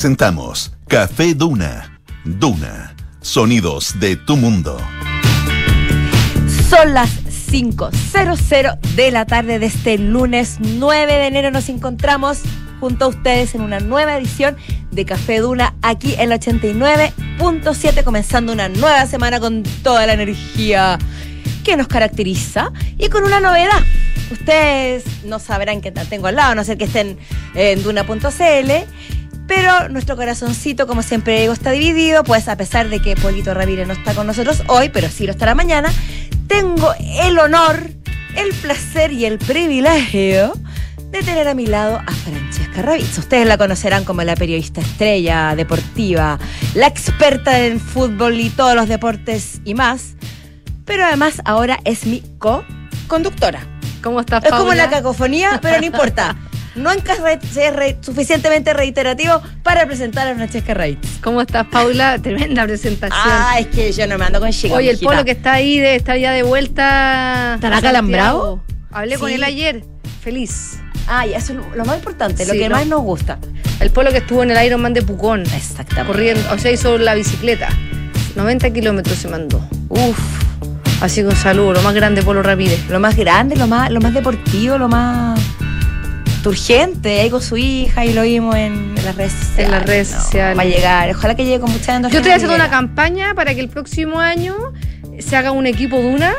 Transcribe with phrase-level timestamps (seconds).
[0.00, 2.00] Presentamos Café Duna.
[2.24, 2.96] Duna.
[3.20, 4.78] Sonidos de tu mundo.
[6.70, 7.10] Son las
[7.52, 11.50] 5.00 de la tarde de este lunes 9 de enero.
[11.50, 12.38] Nos encontramos
[12.80, 14.56] junto a ustedes en una nueva edición
[14.90, 20.98] de Café Duna aquí en el 89.7, comenzando una nueva semana con toda la energía
[21.62, 23.84] que nos caracteriza y con una novedad.
[24.30, 27.18] Ustedes no sabrán tal tengo al lado, no ser que estén
[27.54, 28.70] en duna.cl.
[29.50, 33.84] Pero nuestro corazoncito, como siempre digo, está dividido, pues a pesar de que Polito Ramírez
[33.88, 35.92] no está con nosotros hoy, pero sí lo estará mañana,
[36.46, 37.82] tengo el honor,
[38.36, 40.52] el placer y el privilegio
[41.10, 43.22] de tener a mi lado a Francesca Ravizzo.
[43.22, 46.38] Ustedes la conocerán como la periodista estrella deportiva,
[46.76, 50.14] la experta en fútbol y todos los deportes y más.
[50.84, 53.66] Pero además ahora es mi co-conductora.
[54.00, 54.64] ¿Cómo estás, Es Paula?
[54.64, 56.36] como la cacofonía, pero no importa.
[56.76, 61.00] No re- ser re- suficientemente reiterativo para presentar a Francesca Ravizzo.
[61.22, 62.18] ¿Cómo estás, Paula?
[62.18, 63.20] Tremenda presentación.
[63.24, 64.74] Ah, es que yo no me ando con chica.
[64.74, 65.10] Oye, el mijita.
[65.10, 67.54] polo que está ahí de estar ya de vuelta.
[67.56, 67.80] ¿Estará?
[67.80, 68.62] Santiago.
[68.92, 69.84] Hablé con él ayer.
[70.22, 70.78] Feliz.
[71.08, 72.76] Ah, y eso es lo- lo más importante, lo que ¿no?
[72.76, 73.38] más nos gusta.
[73.80, 75.40] El polo que estuvo en el Ironman de Pucón.
[75.42, 76.06] Exactamente.
[76.06, 77.68] Corriendo, o sea, hizo la bicicleta.
[78.36, 79.60] 90 kilómetros se mandó.
[79.88, 80.18] Uf,
[81.00, 82.86] Así que un saludo, lo más grande, Polo Ramírez.
[82.90, 85.40] lo más grande, lo más, lo más deportivo, lo más
[86.48, 87.20] urgente.
[87.20, 89.64] Ahí con su hija y lo vimos en, en las redes sociales.
[89.66, 90.58] En las redes No, sociales.
[90.58, 91.10] Va a llegar.
[91.10, 94.18] Ojalá que llegue con mucha endorfina Yo estoy haciendo una campaña para que el próximo
[94.20, 94.56] año
[95.18, 96.32] se haga un equipo Duna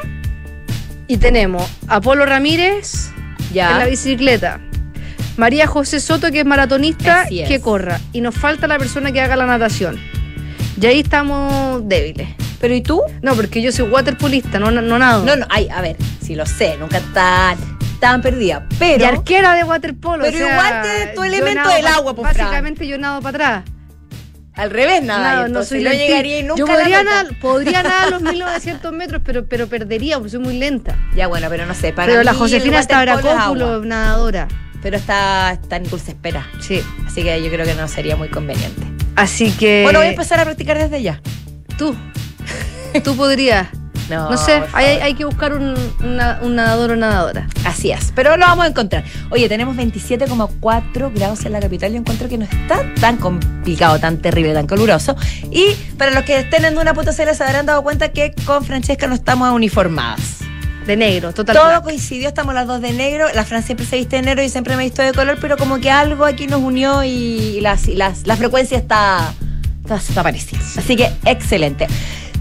[1.07, 3.09] y tenemos a Polo Ramírez
[3.53, 3.71] Ya.
[3.71, 4.59] en la bicicleta.
[5.37, 7.47] María José Soto, que es maratonista, es.
[7.47, 7.99] que corra.
[8.13, 9.99] Y nos falta la persona que haga la natación.
[10.79, 12.29] Y ahí estamos débiles.
[12.59, 13.01] Pero ¿y tú?
[13.21, 15.25] No, porque yo soy waterpolista, no, no, no nado.
[15.25, 17.57] No, no, ay, a ver, si lo sé, nunca tan,
[18.01, 18.67] tan perdida.
[18.77, 19.01] Pero.
[19.01, 20.25] y arquera de waterpolo.
[20.25, 22.37] Pero o sea, igual tienes tu elemento del agua, pues.
[22.37, 23.29] Básicamente yo nado para
[23.61, 23.63] atrás.
[24.53, 25.47] Al revés, nada.
[25.47, 29.21] No soy no llegaría y nunca Yo la podría nadar, podría nadar los 1900 metros,
[29.23, 30.97] pero, pero perdería porque soy muy lenta.
[31.15, 31.93] Ya, bueno, pero no sé.
[31.93, 33.85] Para pero la mí Josefina el waterpolo es Stavrakopoulos, agua.
[33.85, 34.47] nadadora.
[34.81, 36.47] Pero está, está en dulce espera.
[36.59, 36.83] Sí.
[37.05, 38.81] Así que yo creo que no sería muy conveniente.
[39.15, 39.83] Así que.
[39.83, 41.21] Bueno, voy a empezar a practicar desde ya.
[41.77, 41.95] Tú.
[43.03, 43.67] Tú podrías.
[44.09, 47.47] No, No sé, hay, hay que buscar un, una- un nadador o nadadora.
[47.65, 49.03] Así es, pero lo vamos a encontrar.
[49.29, 51.91] Oye, tenemos 27,4 grados en la capital.
[51.91, 55.15] Yo encuentro que no está tan complicado, tan terrible, tan caluroso.
[55.51, 59.07] Y para los que estén en una puta se habrán dado cuenta que con Francesca
[59.07, 60.39] no estamos uniformadas.
[60.85, 61.55] De negro, total.
[61.55, 61.83] Todo black.
[61.83, 63.27] coincidió, estamos las dos de negro.
[63.35, 65.55] La Fran siempre se viste de negro y siempre me he visto de color, pero
[65.55, 69.31] como que algo aquí nos unió y las, y las- la frecuencia está,
[69.83, 70.59] está, está parecida.
[70.77, 71.85] Así que excelente.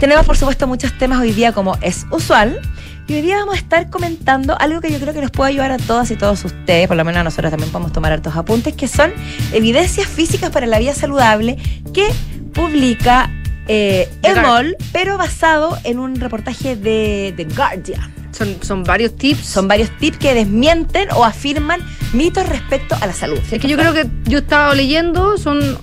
[0.00, 2.59] Tenemos, por supuesto, muchos temas hoy día, como es usual.
[3.06, 5.72] Y hoy día vamos a estar comentando algo que yo creo que nos puede ayudar
[5.72, 8.75] a todas y todos ustedes, por lo menos a nosotros también podemos tomar hartos apuntes,
[8.75, 9.12] que son
[9.53, 11.59] evidencias físicas para la vida saludable
[11.93, 12.09] que
[12.55, 13.31] publica
[13.69, 14.09] eh.
[14.22, 18.15] Emol, pero basado en un reportaje de The Guardian.
[18.32, 19.44] Son, son varios tips.
[19.44, 21.81] Son varios tips que desmienten o afirman
[22.15, 23.38] mitos respecto a la salud.
[23.50, 25.78] es que yo creo que yo estaba leyendo, son.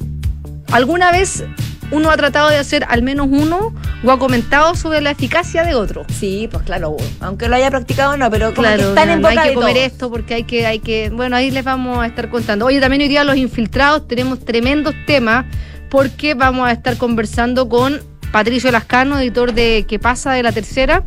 [0.71, 1.43] Alguna vez
[1.91, 5.73] uno ha tratado de hacer al menos uno o ha comentado sobre la eficacia de
[5.75, 6.05] otro.
[6.19, 9.21] Sí, pues claro, aunque lo haya practicado no, pero como que Claro, están no, en
[9.21, 9.87] no boca hay que comer todos.
[9.87, 11.09] esto porque hay que, hay que.
[11.09, 12.65] Bueno, ahí les vamos a estar contando.
[12.65, 15.45] Oye, también hoy día los infiltrados tenemos tremendos temas
[15.89, 20.33] porque vamos a estar conversando con Patricio Lascano, editor de ¿Qué pasa?
[20.33, 21.03] de la tercera,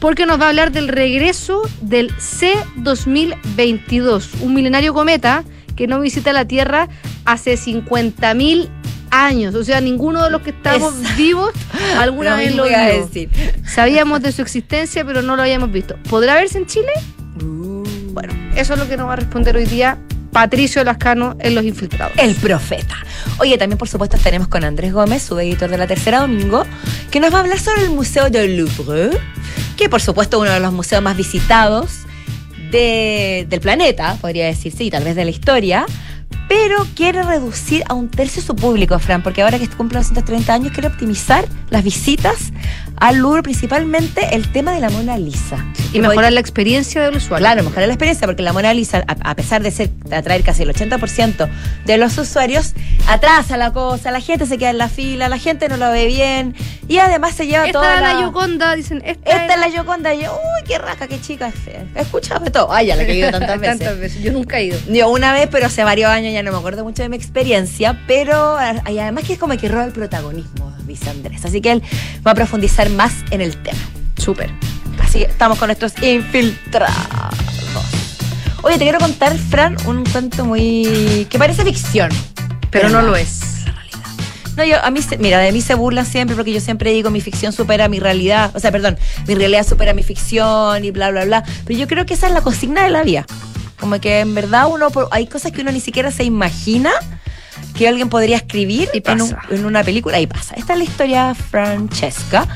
[0.00, 5.44] porque nos va a hablar del regreso del C2022, un milenario cometa
[5.76, 6.88] que no visita la Tierra
[7.24, 8.68] hace 50.000 años.
[9.54, 11.16] O sea, ninguno de los que estamos Exacto.
[11.18, 11.50] vivos
[11.98, 12.78] alguna vez lo vio.
[12.78, 13.28] decir.
[13.66, 15.96] Sabíamos de su existencia, pero no lo habíamos visto.
[16.08, 16.90] ¿Podrá verse en Chile?
[18.12, 19.98] Bueno, eso es lo que nos va a responder hoy día
[20.32, 22.16] Patricio Lascano en Los Infiltrados.
[22.18, 22.96] El profeta.
[23.38, 26.64] Oye, también por supuesto estaremos con Andrés Gómez, su editor de la Tercera Domingo,
[27.10, 29.10] que nos va a hablar sobre el Museo del Louvre,
[29.76, 32.00] que por supuesto es uno de los museos más visitados
[32.70, 35.84] de- del planeta, podría decirse, y tal vez de la historia,
[36.52, 40.52] pero quiere reducir a un tercio su público, Fran, porque ahora que cumple los 130
[40.52, 42.52] años quiere optimizar las visitas
[42.96, 45.64] al Louvre, principalmente el tema de la Mona Lisa.
[45.92, 47.44] Y mejorar la experiencia del usuario.
[47.44, 50.62] Claro, mejorar la experiencia, porque la Mona Lisa, a, a pesar de ser atraer casi
[50.62, 51.48] el 80%
[51.84, 52.72] de los usuarios,
[53.08, 56.06] atrasa la cosa, la gente se queda en la fila, la gente no lo ve
[56.06, 56.54] bien
[56.88, 58.20] y además se lleva Esta toda es la la.
[58.22, 59.02] Yoconda, dicen.
[59.04, 61.84] Esta, Esta es la Yoconda y yo, uy, qué raja, qué chica es fea.
[62.42, 62.72] De todo.
[62.72, 63.78] Ay, ya la que he ido tantas veces.
[63.78, 64.22] Tantas veces.
[64.22, 64.78] Yo nunca he ido.
[64.88, 68.00] Yo una vez, pero hace varios años ya no me acuerdo mucho de mi experiencia,
[68.06, 68.56] pero
[68.90, 71.44] y además que es como que roba el protagonismo, dice Andrés.
[71.44, 71.82] Así que él
[72.26, 73.78] va a profundizar más en el tema.
[74.16, 74.50] Súper.
[75.02, 76.94] Así que estamos con estos infiltrados.
[78.62, 81.26] Oye, te quiero contar, Fran, un cuento muy.
[81.28, 82.10] que parece ficción.
[82.70, 83.40] Pero no lo es.
[84.56, 87.10] No, yo, a mí, se- mira, de mí se burlan siempre porque yo siempre digo
[87.10, 88.50] mi ficción supera mi realidad.
[88.54, 91.42] O sea, perdón, mi realidad supera mi ficción y bla, bla, bla.
[91.66, 93.24] Pero yo creo que esa es la consigna de la vida.
[93.80, 96.90] Como que en verdad uno, hay cosas que uno ni siquiera se imagina
[97.82, 100.54] que alguien podría escribir Y en, un- en una película y pasa.
[100.56, 102.46] Esta es la historia Francesca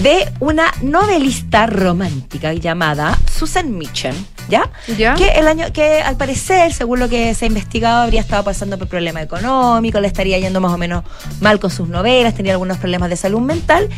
[0.00, 4.14] de una novelista romántica llamada Susan Mitchell,
[4.48, 4.68] ¿ya?
[4.98, 5.14] ¿Ya?
[5.14, 8.76] Que el año que al parecer, según lo que se ha investigado, habría estado pasando
[8.78, 11.04] por problemas económicos, le estaría yendo más o menos
[11.40, 13.88] mal con sus novelas, tenía algunos problemas de salud mental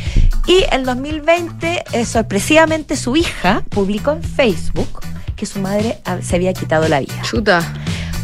[0.45, 4.99] y en 2020 eh, sorpresivamente su hija publicó en Facebook
[5.35, 7.61] que su madre se había quitado la vida Chuta.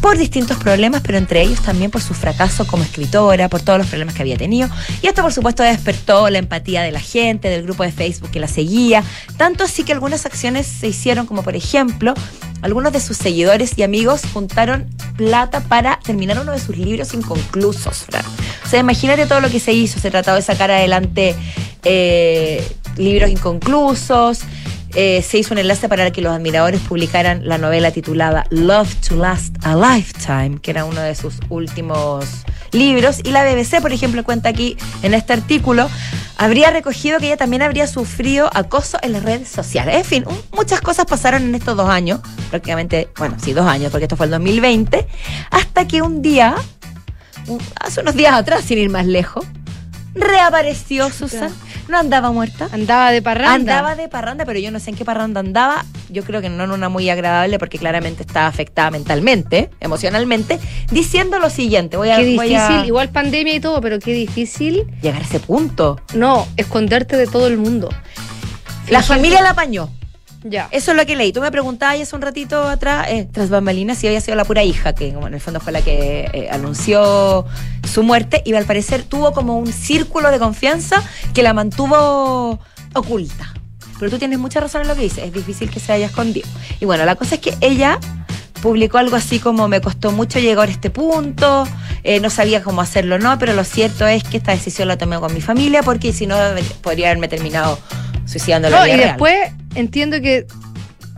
[0.02, 3.88] Por distintos problemas, pero entre ellos también por su fracaso como escritora, por todos los
[3.88, 4.68] problemas que había tenido.
[5.02, 8.40] Y esto, por supuesto, despertó la empatía de la gente, del grupo de Facebook que
[8.40, 9.04] la seguía.
[9.38, 12.16] Tanto así que algunas acciones se hicieron, como por ejemplo,
[12.62, 14.88] algunos de sus seguidores y amigos juntaron
[15.18, 18.26] plata para terminar uno de sus libros inconclusos, Fran.
[18.66, 20.00] O sea, imagínate todo lo que se hizo.
[20.00, 21.36] Se trató de sacar adelante
[21.84, 22.68] eh,
[22.98, 24.42] libros inconclusos.
[24.96, 29.16] Eh, se hizo un enlace para que los admiradores publicaran la novela titulada Love to
[29.16, 32.26] Last a Lifetime, que era uno de sus últimos
[32.72, 33.20] libros.
[33.24, 35.90] Y la BBC, por ejemplo, cuenta aquí en este artículo,
[36.38, 39.96] habría recogido que ella también habría sufrido acoso en las redes sociales.
[39.96, 44.06] En fin, muchas cosas pasaron en estos dos años, prácticamente, bueno, sí, dos años, porque
[44.06, 45.08] esto fue el 2020,
[45.52, 46.56] hasta que un día,
[47.80, 49.46] hace unos días atrás, sin ir más lejos,
[50.14, 51.52] reapareció Susan.
[51.88, 52.70] No andaba muerta.
[52.72, 53.56] Andaba de parranda.
[53.56, 55.86] Andaba de parranda, pero yo no sé en qué parranda andaba.
[56.10, 60.60] Yo creo que no en una muy agradable porque claramente estaba afectada mentalmente, emocionalmente,
[60.92, 61.98] diciendo lo siguiente.
[61.98, 65.26] Voy a, Qué voy difícil, a igual pandemia y todo, pero qué difícil, llegar a
[65.26, 66.00] ese punto.
[66.14, 67.90] no, esconderte de todo el mundo.
[68.90, 69.90] La familia la apañó.
[70.44, 70.68] Ya.
[70.72, 71.32] Eso es lo que leí.
[71.32, 74.64] Tú me preguntabas hace un ratito atrás, eh, tras bambalinas, si había sido la pura
[74.64, 77.46] hija, que como en el fondo fue la que eh, anunció
[77.92, 81.04] su muerte, y al parecer tuvo como un círculo de confianza
[81.34, 82.60] que la mantuvo
[82.96, 83.54] oculta.
[84.00, 86.48] Pero tú tienes mucha razón en lo que dices, es difícil que se haya escondido.
[86.80, 88.00] Y bueno, la cosa es que ella
[88.64, 91.68] publicó algo así como me costó mucho llegar a este punto,
[92.04, 95.20] eh, no sabía cómo hacerlo, no, pero lo cierto es que esta decisión la tomé
[95.20, 96.36] con mi familia porque si no
[96.82, 97.78] podría haberme terminado
[98.26, 99.10] suicidando en la No, vida y real.
[99.10, 99.38] después
[99.76, 100.46] entiendo que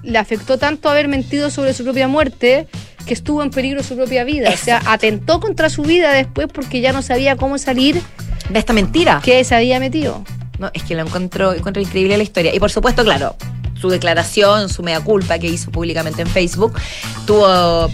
[0.04, 2.68] le afectó tanto haber mentido sobre su propia muerte
[3.06, 4.50] que estuvo en peligro su propia vida.
[4.54, 8.02] O sea, atentó contra su vida después porque ya no sabía cómo salir,
[8.50, 9.22] de esta mentira.
[9.24, 10.24] que se había metido.
[10.60, 12.54] No, es que lo encuentro, encuentro increíble la historia.
[12.54, 13.36] Y por supuesto, claro,
[13.80, 16.80] su declaración, su mea culpa que hizo públicamente en Facebook,
[17.26, 17.90] tuvo.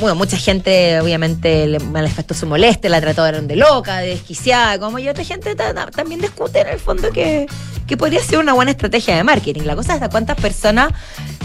[0.00, 4.98] Bueno, mucha gente obviamente le manifestó su molestia, la trataron de loca, de desquiciada, como
[4.98, 7.46] y otra gente ta- ta- también discute en el fondo que,
[7.86, 9.62] que podría ser una buena estrategia de marketing.
[9.62, 10.92] La cosa es hasta cuántas personas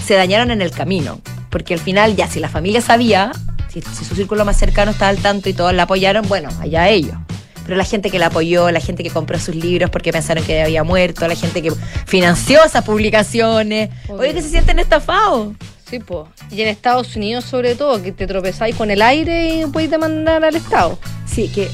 [0.05, 1.21] se dañaron en el camino.
[1.51, 3.31] Porque al final, ya si la familia sabía,
[3.71, 6.89] si, si su círculo más cercano estaba al tanto y todos la apoyaron, bueno, allá
[6.89, 7.15] ellos.
[7.63, 10.61] Pero la gente que la apoyó, la gente que compró sus libros porque pensaron que
[10.63, 11.71] había muerto, la gente que
[12.05, 13.89] financió esas publicaciones.
[14.07, 14.19] Obvio.
[14.21, 15.49] Oye, que se sienten estafados.
[15.89, 16.28] Sí, po.
[16.51, 20.44] Y en Estados Unidos, sobre todo, que te tropezáis con el aire y podéis demandar
[20.44, 21.00] al Estado.
[21.25, 21.69] Sí, que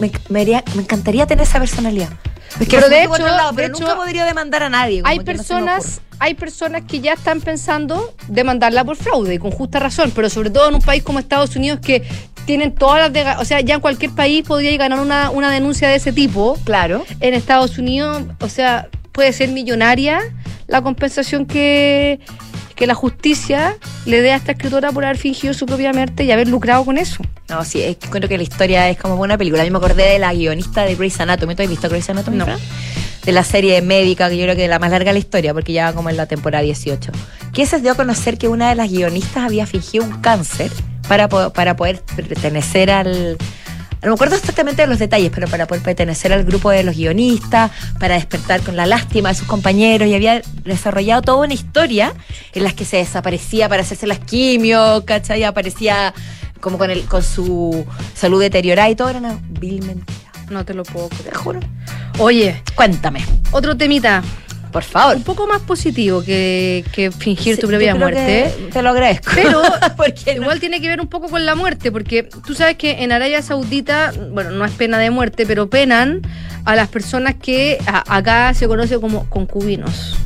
[0.00, 2.08] me, me haría- me encantaría tener esa personalidad.
[2.60, 5.00] Es Pero de hecho- lado, de pero hecho, nunca podría demandar a nadie.
[5.04, 9.78] Hay no personas, hay personas que ya están pensando demandarla por fraude, y con justa
[9.78, 12.02] razón, pero sobre todo en un país como Estados Unidos que
[12.44, 15.88] tienen todas las de, o sea, ya en cualquier país podría ganar una, una denuncia
[15.88, 16.58] de ese tipo.
[16.64, 17.04] Claro.
[17.20, 20.20] En Estados Unidos, o sea, puede ser millonaria
[20.66, 22.20] la compensación que,
[22.74, 23.76] que la justicia
[24.06, 26.98] le dé a esta escritora por haber fingido su propia muerte y haber lucrado con
[26.98, 27.22] eso.
[27.48, 29.62] No, sí, es que encuentro que la historia es como una película.
[29.64, 31.54] Mí me acordé de la guionista de Grey's Anatomy.
[31.54, 32.36] ¿Tú has visto Grey's Anatomy?
[32.38, 32.46] No.
[33.24, 35.52] De la serie médica, que yo creo que es la más larga de la historia,
[35.54, 37.12] porque ya va como en la temporada 18.
[37.52, 40.70] Que se dio a conocer que una de las guionistas había fingido un cáncer
[41.06, 43.36] para, po- para poder pertenecer al.
[44.02, 46.96] No me acuerdo exactamente de los detalles, pero para poder pertenecer al grupo de los
[46.96, 52.12] guionistas, para despertar con la lástima de sus compañeros, y había desarrollado toda una historia
[52.52, 55.44] en las que se desaparecía para hacerse las quimios, ¿cachai?
[55.44, 56.12] Aparecía
[56.60, 60.18] como con, el, con su salud deteriorada y todo, era una vil mentira.
[60.50, 61.36] No te lo puedo Te creer.
[61.36, 61.60] juro.
[62.18, 64.22] Oye, Cuéntame, otro temita,
[64.72, 65.16] por favor.
[65.16, 68.52] un poco más positivo que, que fingir Sí, tu propia muerte.
[68.72, 69.30] Te lo agradezco.
[69.34, 73.02] Pero no- Igual tiene que ver un poco con la muerte, porque tú sabes que
[73.04, 76.22] en Arabia Saudita, bueno, no es pena de muerte, pero penan
[76.64, 80.16] a las personas que a- acá se conoce como concubinos.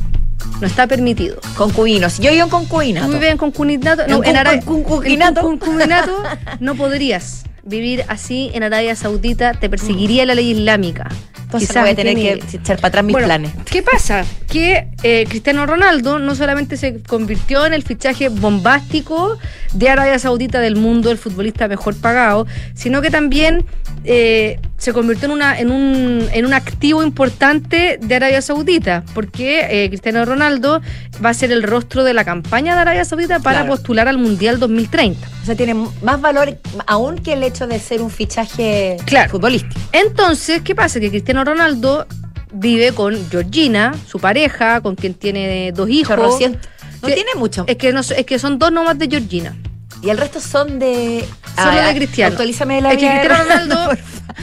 [0.61, 1.39] No está permitido.
[1.55, 2.17] concubinos.
[2.19, 3.07] Yo vivo en concubinato.
[3.07, 5.39] Tú vives en concubinato, En no, en, con- Ara- con- concubinato.
[5.41, 6.23] en concubinato
[6.59, 11.09] no podrías vivir así en Arabia Saudita, te perseguiría la ley islámica.
[11.43, 13.51] Entonces Quizás voy a tener tiene- que echar para atrás mis Bueno, planes.
[13.71, 14.25] ¿Qué pasa?
[14.51, 19.37] Que eh, Cristiano Ronaldo no solamente se convirtió en el fichaje bombástico
[19.73, 23.63] de Arabia Saudita del mundo, el futbolista mejor pagado, sino que también
[24.03, 29.67] eh, se convirtió en, una, en, un, en un activo importante de Arabia Saudita, porque
[29.69, 30.81] eh, Cristiano Ronaldo
[31.23, 33.75] va a ser el rostro de la campaña de Arabia Saudita para Claro.
[33.75, 35.25] postular al Mundial 2030.
[35.43, 36.57] O sea, tiene más valor
[36.87, 39.31] aún que el hecho de ser un fichaje Claro.
[39.31, 39.79] futbolístico.
[39.93, 40.99] Entonces, ¿qué pasa?
[40.99, 42.05] Que Cristiano Ronaldo
[42.53, 46.17] vive con Georgina, su pareja, con quien tiene dos hijos.
[47.01, 47.63] No Que- tiene mucho.
[47.67, 49.55] Es que, no, es que son dos nomás de Georgina.
[50.03, 51.25] Y el resto son de.
[51.55, 52.31] Solo Ah, de Cristiano.
[52.33, 53.89] Actualízame la Es que Cristiano Ronaldo.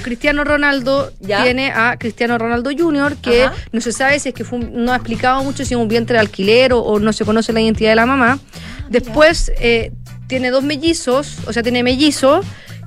[0.02, 1.44] Cristiano Ronaldo ¿Ya?
[1.44, 3.54] tiene a Cristiano Ronaldo Jr., que Ajá.
[3.70, 5.86] no se sabe si es que fue un- no ha explicado mucho si es un
[5.86, 8.40] vientre de alquiler o, o no se conoce la identidad de la mamá.
[8.88, 9.92] Después eh,
[10.26, 12.44] tiene dos mellizos, o sea, tiene mellizos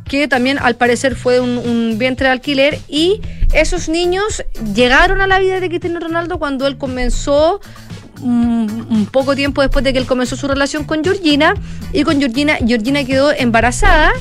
[0.07, 3.21] que también al parecer fue un, un vientre de alquiler y
[3.53, 4.43] esos niños
[4.75, 7.59] llegaron a la vida de Cristiano Ronaldo cuando él comenzó
[8.21, 11.53] un, un poco tiempo después de que él comenzó su relación con Georgina
[11.93, 14.11] y con Georgina Georgina quedó embarazada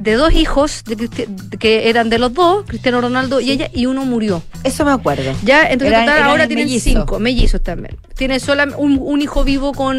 [0.00, 3.86] de dos hijos de Cristi- que eran de los dos, Cristiano Ronaldo y ella, y
[3.86, 4.42] uno murió.
[4.62, 5.32] Eso me acuerdo.
[5.42, 6.92] Ya, entonces Eran- total, eran ahora tienen mellizos.
[6.92, 7.96] cinco, mellizos también.
[8.14, 9.96] Tiene solo un, un hijo vivo con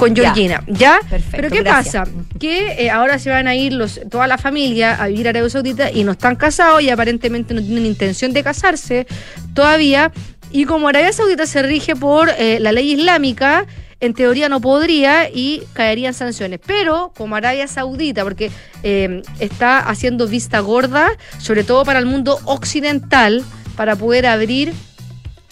[0.00, 0.16] con.
[0.16, 1.00] Georgina, ¿ya?
[1.08, 2.08] Perfecto, Pero ¿qué gracias.
[2.08, 2.24] pasa?
[2.38, 5.50] Que eh, ahora se van a ir los, toda la familia a vivir a Arabia
[5.50, 9.06] Saudita y no están casados y aparentemente no tienen intención de casarse
[9.54, 10.12] todavía.
[10.50, 13.66] Y como Arabia Saudita se rige por eh, la ley islámica,
[14.00, 16.58] en teoría no podría y caerían sanciones.
[16.66, 18.50] Pero como Arabia Saudita, porque
[18.82, 23.44] eh, está haciendo vista gorda, sobre todo para el mundo occidental,
[23.76, 24.72] para poder abrir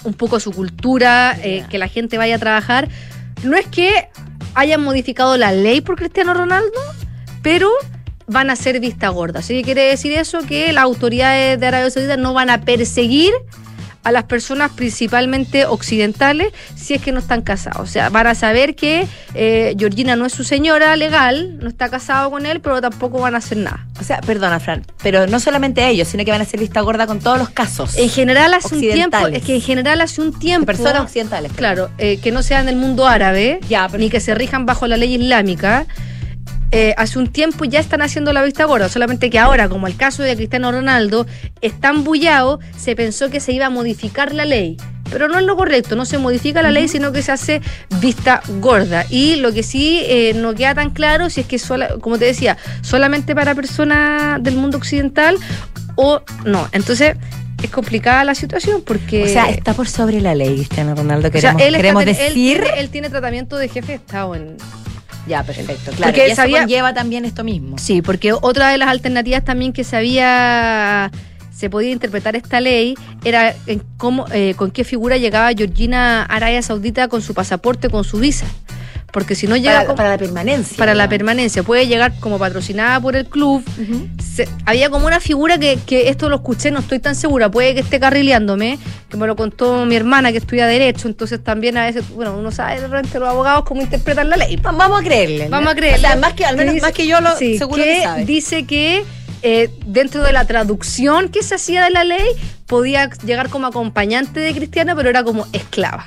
[0.04, 2.88] un poco su cultura, eh, que la gente vaya a trabajar.
[3.42, 4.08] No es que
[4.54, 6.78] hayan modificado la ley por Cristiano Ronaldo,
[7.42, 7.70] pero
[8.26, 9.40] van a ser vista gorda.
[9.40, 13.32] Así que quiere decir eso que las autoridades de Arabia Saudita no van a perseguir
[14.04, 17.80] a las personas principalmente occidentales si es que no están casados.
[17.80, 21.88] O sea, van a saber que eh, Georgina no es su señora legal, no está
[21.88, 23.86] casado con él, pero tampoco van a hacer nada.
[24.00, 27.06] O sea, perdona, Fran, pero no solamente ellos, sino que van a ser vista gorda
[27.06, 27.96] con todos los casos.
[27.96, 30.66] En general hace un tiempo, es que en general hace un tiempo...
[30.66, 31.52] personas occidentales.
[31.54, 34.86] Claro, eh, que no sean del mundo árabe, Ya, pero- ni que se rijan bajo
[34.86, 35.86] la ley islámica.
[36.72, 39.96] Eh, hace un tiempo ya están haciendo la vista gorda, solamente que ahora, como el
[39.96, 41.26] caso de Cristiano Ronaldo,
[41.60, 44.76] es tan bullado, se pensó que se iba a modificar la ley.
[45.10, 47.62] Pero no es lo correcto, no se modifica la ley, sino que se hace
[47.98, 49.06] vista gorda.
[49.08, 52.26] Y lo que sí eh, no queda tan claro si es que, sola- como te
[52.26, 55.36] decía, solamente para personas del mundo occidental
[55.96, 56.68] o no.
[56.72, 57.16] Entonces,
[57.62, 59.24] es complicada la situación porque...
[59.24, 61.28] O sea, está por sobre la ley, Cristiano Ronaldo.
[61.28, 62.60] O sea, Queremos, él, está- queremos él decir.
[62.62, 64.56] tiene- él tiene tratamiento de jefe de Estado en,
[65.28, 65.92] Ya, perfecto.
[65.92, 67.76] Claro, Porque y eso sabía- conlleva también esto mismo.
[67.78, 71.10] Sí, porque otra de las alternativas también que se había
[71.54, 72.94] se podía interpretar esta ley
[73.24, 77.88] era en cómo, eh, con qué figura llegaba Georgina a Arabia Saudita con su pasaporte,
[77.90, 78.46] con su visa.
[79.12, 80.76] Porque si no llega Para, la permanencia.
[80.76, 83.64] para la permanencia, puede llegar como patrocinada por el club.
[84.22, 87.72] Se- había como una figura que, que esto lo escuché, no estoy tan segura, puede
[87.74, 91.86] que esté carrileándome, que me lo contó mi hermana que estudia Derecho, entonces también a
[91.86, 94.56] veces, bueno, uno sabe de repente los abogados cómo interpretan la ley.
[94.56, 95.44] Va- Vamos a creerle.
[95.46, 95.50] ¿no?
[95.52, 96.06] Vamos a creerle.
[96.06, 98.02] O sea, más que, al menos dice- más que yo lo sí, seguro que que
[98.02, 98.24] sabe.
[98.26, 99.04] dice que
[99.42, 102.26] eh, dentro de la traducción que se hacía de la ley
[102.66, 106.04] podía llegar como acompañante de Cristiano, pero era como esclava.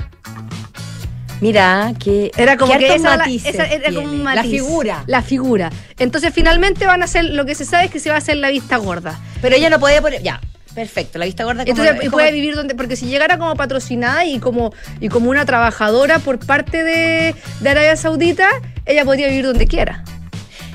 [1.41, 4.43] Mira, que Era como que esa, era- matices esa era como un matiz.
[4.43, 5.03] La figura.
[5.07, 5.69] La figura.
[5.99, 8.37] Entonces finalmente van a hacer, lo que se sabe es que se va a hacer
[8.37, 9.19] la vista gorda.
[9.41, 10.21] Pero ella no puede poner.
[10.21, 10.39] Ya,
[10.75, 11.17] perfecto.
[11.17, 14.71] La vista gorda Entonces como- puede vivir donde, porque si llegara como patrocinada y como,
[14.99, 18.47] y como una trabajadora por parte de, de Arabia Saudita,
[18.85, 20.03] ella podría vivir donde quiera.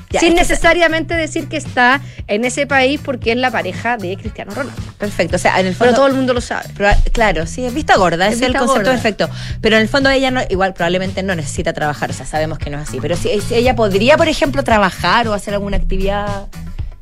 [0.09, 4.53] Ya, sin necesariamente decir que está en ese país porque es la pareja de Cristiano
[4.55, 4.81] Ronaldo.
[4.97, 5.35] Perfecto.
[5.35, 5.95] O sea, en el Pero fondo.
[5.97, 6.69] todo el mundo lo sabe.
[7.11, 8.91] Claro, sí, es vista gorda, Es es, el concepto gorda.
[8.91, 9.29] perfecto.
[9.59, 12.69] Pero en el fondo ella no, igual probablemente no necesita trabajar, o sea, sabemos que
[12.69, 12.99] no es así.
[13.01, 16.47] Pero si, si ella podría, por ejemplo, trabajar o hacer alguna actividad,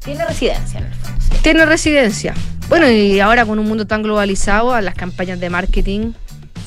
[0.04, 1.20] tiene residencia en el fondo.
[1.22, 1.38] sí.
[1.44, 2.34] Tiene residencia.
[2.70, 6.14] Bueno, y ahora con un mundo tan globalizado, las campañas de marketing,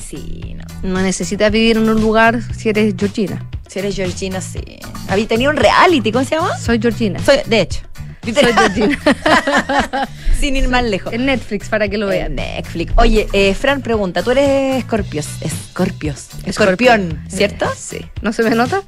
[0.09, 0.89] Sí, no.
[0.89, 3.47] no necesitas vivir en un lugar si eres Georgina.
[3.67, 4.79] Si eres Georgina, sí.
[5.07, 6.57] Había tenido un reality, ¿cómo se llama?
[6.57, 7.23] Soy Georgina.
[7.23, 7.81] Soy, de hecho.
[8.23, 8.99] Soy Georgina.
[10.39, 11.11] Sin ir más lejos.
[11.13, 12.35] en Netflix para que lo En vean.
[12.35, 12.93] Netflix.
[12.95, 17.65] Oye, eh, Fran pregunta, tú eres escorpios, escorpios, escorpión, ¿cierto?
[17.65, 18.05] Eh, Sí.
[18.21, 18.81] ¿No se me nota?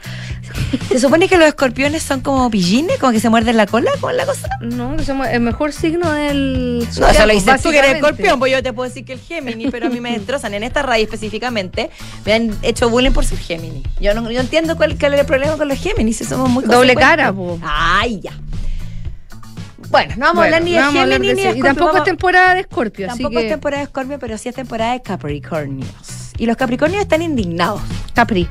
[0.90, 4.16] ¿Se supone que los escorpiones son como pillines, como que se muerden la cola con
[4.16, 4.48] la cosa?
[4.62, 4.96] No,
[5.26, 6.88] el mejor signo del.
[7.00, 9.20] No, eso lo dices tú que eres escorpión, pues yo te puedo decir que el
[9.20, 10.54] Géminis, pero a mí me destrozan.
[10.54, 11.90] En esta radio específicamente
[12.26, 13.84] me han hecho bullying por ser Géminis.
[14.00, 16.96] Yo no yo entiendo cuál, cuál es el problema con los Géminis, somos muy Doble
[16.96, 17.60] cara, po.
[17.64, 18.32] Ay, ya.
[19.92, 22.04] Bueno, no vamos a hablar ni de no Géminis ni de ese- Y tampoco es
[22.04, 23.46] temporada de Escorpio, así Tampoco que...
[23.48, 26.32] es temporada de Escorpio, pero sí es temporada de Capricornios.
[26.38, 27.82] Y los Capricornios están indignados.
[28.14, 28.48] Capri.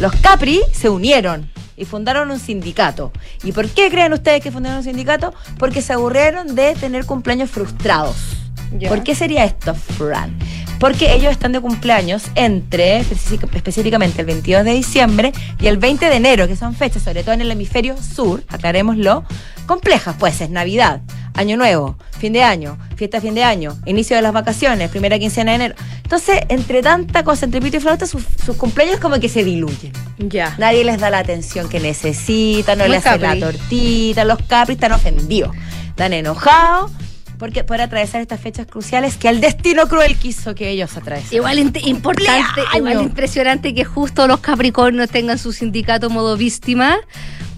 [0.00, 3.12] Los Capri se unieron y fundaron un sindicato.
[3.42, 5.34] ¿Y por qué creen ustedes que fundaron un sindicato?
[5.58, 8.16] Porque se aburrieron de tener cumpleaños frustrados.
[8.88, 10.36] ¿Por qué sería esto, Fran?
[10.78, 16.06] Porque ellos están de cumpleaños entre, específic- específicamente el 22 de diciembre y el 20
[16.08, 19.24] de enero, que son fechas, sobre todo en el hemisferio sur, aclarémoslo,
[19.66, 21.00] complejas, pues es Navidad,
[21.34, 25.18] Año Nuevo, fin de año, fiesta de fin de año, inicio de las vacaciones, primera
[25.18, 25.74] quincena de enero.
[26.02, 29.92] Entonces, entre tanta cosa, entre pito y flauta, sus, sus cumpleaños como que se diluyen.
[30.18, 30.54] Ya.
[30.58, 34.92] Nadie les da la atención que necesitan, no les hace la tortita, los capri están
[34.92, 35.50] ofendidos,
[35.88, 36.92] están enojados
[37.38, 41.34] porque por atravesar estas fechas cruciales que el destino cruel quiso que ellos atravesaran.
[41.34, 46.96] Igual importante, igual impresionante que justo los Capricornios tengan su sindicato modo víctima,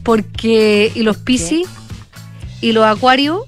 [0.03, 1.69] porque y los Piscis
[2.61, 3.43] y los Acuarios,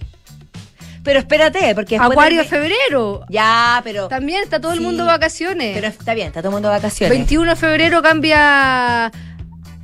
[1.03, 3.25] Pero espérate, porque Acuario de febrero.
[3.31, 5.75] Ya, pero También está todo el mundo de vacaciones.
[5.75, 7.17] pero está bien, está todo el mundo de vacaciones.
[7.17, 9.11] 21 de febrero cambia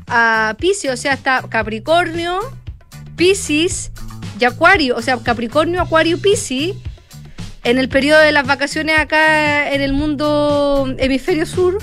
[0.06, 2.40] a Piscis, o sea, está Capricornio,
[3.16, 3.90] Piscis
[4.38, 6.74] y Acuario, o sea, Capricornio, Acuario, Piscis.
[7.62, 11.78] En el periodo de las vacaciones acá en el mundo hemisferio sur.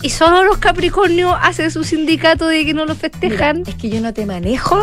[0.00, 3.62] Y solo los Capricornios hacen su sindicato de que no lo Mira, festejan.
[3.66, 4.80] es que yo no te manejo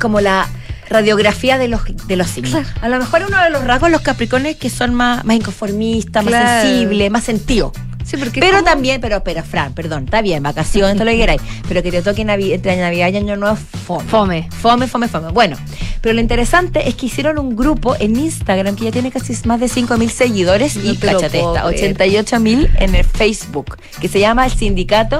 [0.00, 0.48] como la
[0.90, 2.66] radiografía de los, de los signos.
[2.66, 2.68] Claro.
[2.80, 6.24] A lo mejor uno de los rasgos los capricornios es que son más, más inconformistas,
[6.24, 7.72] más sensibles, más sentidos.
[8.08, 11.18] Sí, porque Pero como- también, pero, pero, Fran, perdón, está bien, vacaciones, todo lo que
[11.18, 11.42] queráis.
[11.68, 14.04] Pero que te toque Navi- entre Navidad y Año Nuevo, fome.
[14.08, 14.48] Fome.
[14.62, 15.30] Fome, fome, fome.
[15.30, 15.56] Bueno,
[16.00, 19.60] pero lo interesante es que hicieron un grupo en Instagram que ya tiene casi más
[19.60, 21.84] de 5 mil seguidores No y, te lo cáchate puedo esta, creer.
[21.92, 25.18] 88 mil en el Facebook, que se llama el Sindicato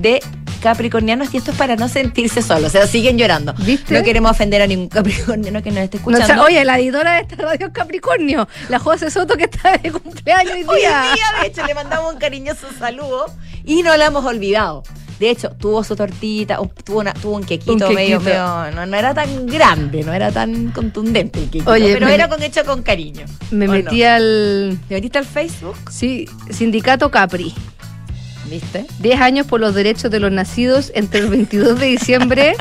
[0.00, 0.22] de
[0.62, 3.52] Capricornianos y esto es para no sentirse solos, o sea, siguen llorando.
[3.58, 3.92] ¿Viste?
[3.98, 6.26] No queremos ofender a ningún capricorniano que nos esté No, o escuchando.
[6.34, 9.90] sea, oye, la editora de esta radio es Capricornio, la José Soto que está de
[9.92, 11.02] cumpleaños hoy Hoy día.
[11.14, 13.26] día, de hecho, le mandamos un cariñoso saludo
[13.64, 14.82] y no la hemos olvidado.
[15.20, 17.94] De hecho, tuvo su tortita, tuvo, una, tuvo un quequito, Un quequito.
[17.94, 22.06] medio, medio no, no era tan grande, no era tan contundente el quequito, Oye, pero
[22.06, 23.24] me- era con hecho con cariño.
[23.52, 24.08] Me ¿O metí no?
[24.10, 25.76] al ¿Te metiste al Facebook?
[25.90, 27.54] sí, Sindicato Capri.
[28.52, 28.84] ¿Viste?
[29.00, 32.54] 10 años por los derechos de los nacidos entre el 22 de diciembre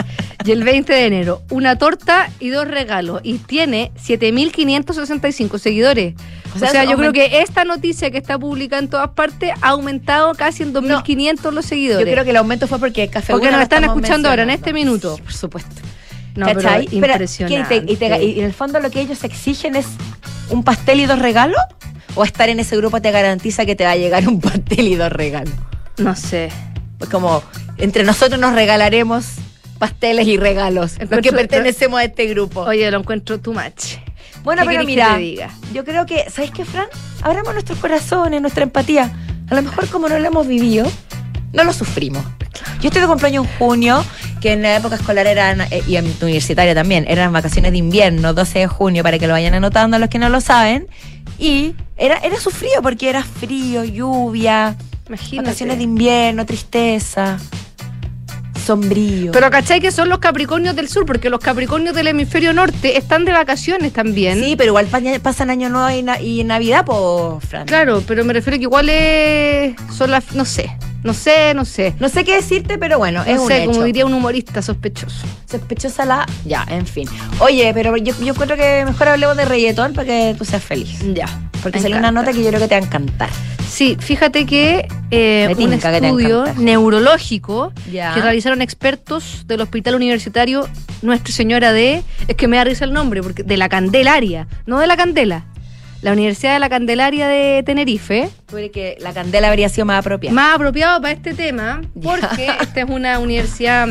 [0.45, 1.41] y el 20 de enero.
[1.49, 3.19] Una torta y dos regalos.
[3.23, 6.15] Y tiene 7.565 seguidores.
[6.53, 9.51] O O sea, sea, yo creo que esta noticia que está publicada en todas partes
[9.61, 12.11] ha aumentado casi en 2.500 los Yo seguidores.
[12.13, 15.15] creo que el aumento fue porque Café Porque nos están escuchando ahora, en este minuto.
[15.17, 15.81] Sí, por supuesto.
[16.35, 16.85] no, ¿Cachai?
[16.87, 17.67] pero impresionante.
[17.75, 19.87] ¿qué te- y, te- y en el fondo lo que ellos exigen es
[20.49, 21.59] un pastel y dos regalos?
[22.15, 24.95] ¿O estar en ese grupo te garantiza que te va a llegar un pastel y
[24.95, 25.53] dos regalos?
[26.03, 26.49] No sé.
[26.97, 27.43] Pues como
[27.77, 29.25] entre nosotros nos regalaremos
[29.79, 32.61] pasteles y regalos, los que Encuentro- pertenecemos a este grupo.
[32.61, 33.97] Oye, lo encuentro too much.
[34.43, 35.49] bueno, ¿qué pero mira, diga?
[35.73, 36.85] yo creo que, ¿sabes qué, Fran?
[37.23, 39.11] Abramos nuestros corazones, nuestra empatía.
[39.49, 40.89] A lo mejor como no lo hemos vivido,
[41.53, 42.23] no lo sufrimos.
[42.79, 44.05] Yo estoy de cumpleaños en junio,
[44.39, 48.33] que en la época escolar eran, eh, y en universitaria también, eran vacaciones de invierno,
[48.33, 50.87] 12 de junio, para que lo vayan anotando los que no lo saben.
[51.39, 54.75] Y era, era sufrido porque era frío, lluvia,
[55.07, 55.45] Imagínate.
[55.47, 57.37] vacaciones de invierno, tristeza,
[58.65, 59.31] sombrío.
[59.31, 61.05] Pero ¿cachai que son los Capricornios del sur?
[61.05, 64.39] Porque los Capricornios del hemisferio norte están de vacaciones también.
[64.43, 67.65] Sí, pero igual pa- pasan año nuevo y, na- y Navidad, por Fran.
[67.65, 70.33] Claro, pero me refiero que igual es, son las...
[70.35, 70.71] No sé,
[71.03, 71.93] no sé, no sé.
[71.99, 73.71] No sé qué decirte, pero bueno, es No un sé, hecho.
[73.71, 75.25] como diría un humorista sospechoso.
[75.49, 76.25] Sospechosa la.
[76.45, 77.07] Ya, en fin.
[77.39, 80.99] Oye, pero yo, yo creo que mejor hablemos de reggaetón para que tú seas feliz.
[81.13, 81.27] Ya.
[81.63, 83.29] Porque salió una nota que yo creo que te va a encantar.
[83.69, 88.13] Sí, fíjate que eh, un que estudio neurológico Ya.
[88.13, 90.67] que realizaron expertos del Hospital Universitario
[91.01, 92.03] Nuestra Señora de...
[92.27, 95.45] Es que me da risa el nombre, porque de la Candelaria, no de la Candela.
[96.01, 98.29] La Universidad de la Candelaria de Tenerife.
[98.73, 100.33] Que la candela habría sido más apropiada.
[100.33, 103.87] Más apropiado para este tema, porque esta es una universidad,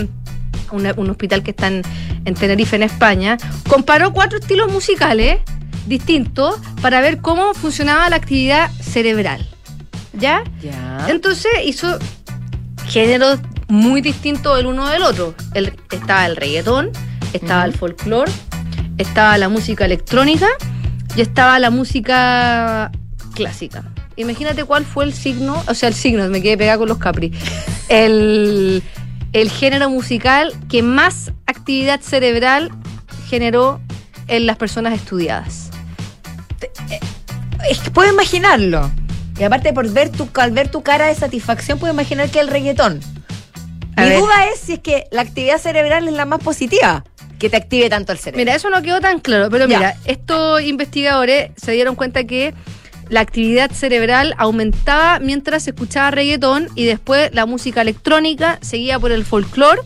[0.73, 1.83] una- un hospital que está en,
[2.25, 3.37] en Tenerife, en España.
[3.69, 5.39] Comparó cuatro estilos musicales
[5.87, 9.47] distintos para ver cómo funcionaba la actividad cerebral.
[10.13, 10.43] ¿Ya?
[10.61, 11.07] ya.
[11.09, 11.97] Entonces hizo
[12.89, 15.35] géneros muy distintos el uno del otro.
[15.55, 16.91] El- estaba el reggaetón,
[17.33, 18.31] estaba el folclore,
[18.99, 20.49] estaba la música electrónica
[21.17, 22.91] y estaba la música
[23.35, 23.85] clásica.
[24.17, 27.33] Imagínate cuál fue el signo, o sea, el signo, me quedé pegada con los capri.
[27.89, 28.83] El,
[29.33, 32.71] el género musical que más actividad cerebral
[33.29, 33.81] generó
[34.29, 35.71] en las personas estudiadas.
[37.69, 38.91] Es que puedo imaginarlo.
[39.39, 42.49] Y aparte, por ver tu, al ver tu cara de satisfacción, puedo imaginar que el
[42.49, 43.01] reggaetón.
[43.97, 44.21] A Mi ver.
[44.21, 47.05] duda es si es que la actividad cerebral es la más positiva.
[47.41, 48.39] Que te active tanto el cerebro.
[48.39, 49.79] Mira, eso no quedó tan claro, pero Ya.
[49.79, 52.55] mira, estos investigadores se dieron cuenta que
[53.09, 59.11] la actividad cerebral aumentaba mientras se escuchaba reggaetón y después la música electrónica seguía por
[59.11, 59.81] el folclore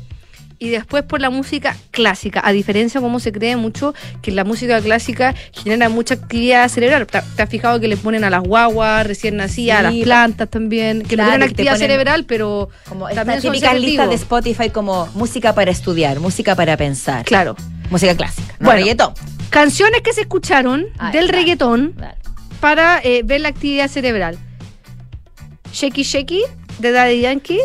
[0.65, 4.81] y después por la música clásica, a diferencia como se cree mucho que la música
[4.81, 7.07] clásica genera mucha actividad cerebral.
[7.07, 10.49] ¿Te, te has fijado que le ponen a las guaguas recién nacidas, a las plantas
[10.49, 14.09] también, que claro, que te actividad ponen cerebral, pero como también estas son típicas listas
[14.09, 14.15] de.
[14.15, 17.57] Spotify como música para estudiar, música para pensar, Claro.
[17.91, 18.81] música clásica, no Bueno.
[18.81, 19.13] reggaetón.
[19.51, 22.15] Canciones que se escucharon Ay, del reggaetón Dale.
[22.61, 24.39] para eh, ver la actividad cerebral.
[25.73, 26.41] Shaky Shaky
[26.79, 27.61] de Daddy Yankee.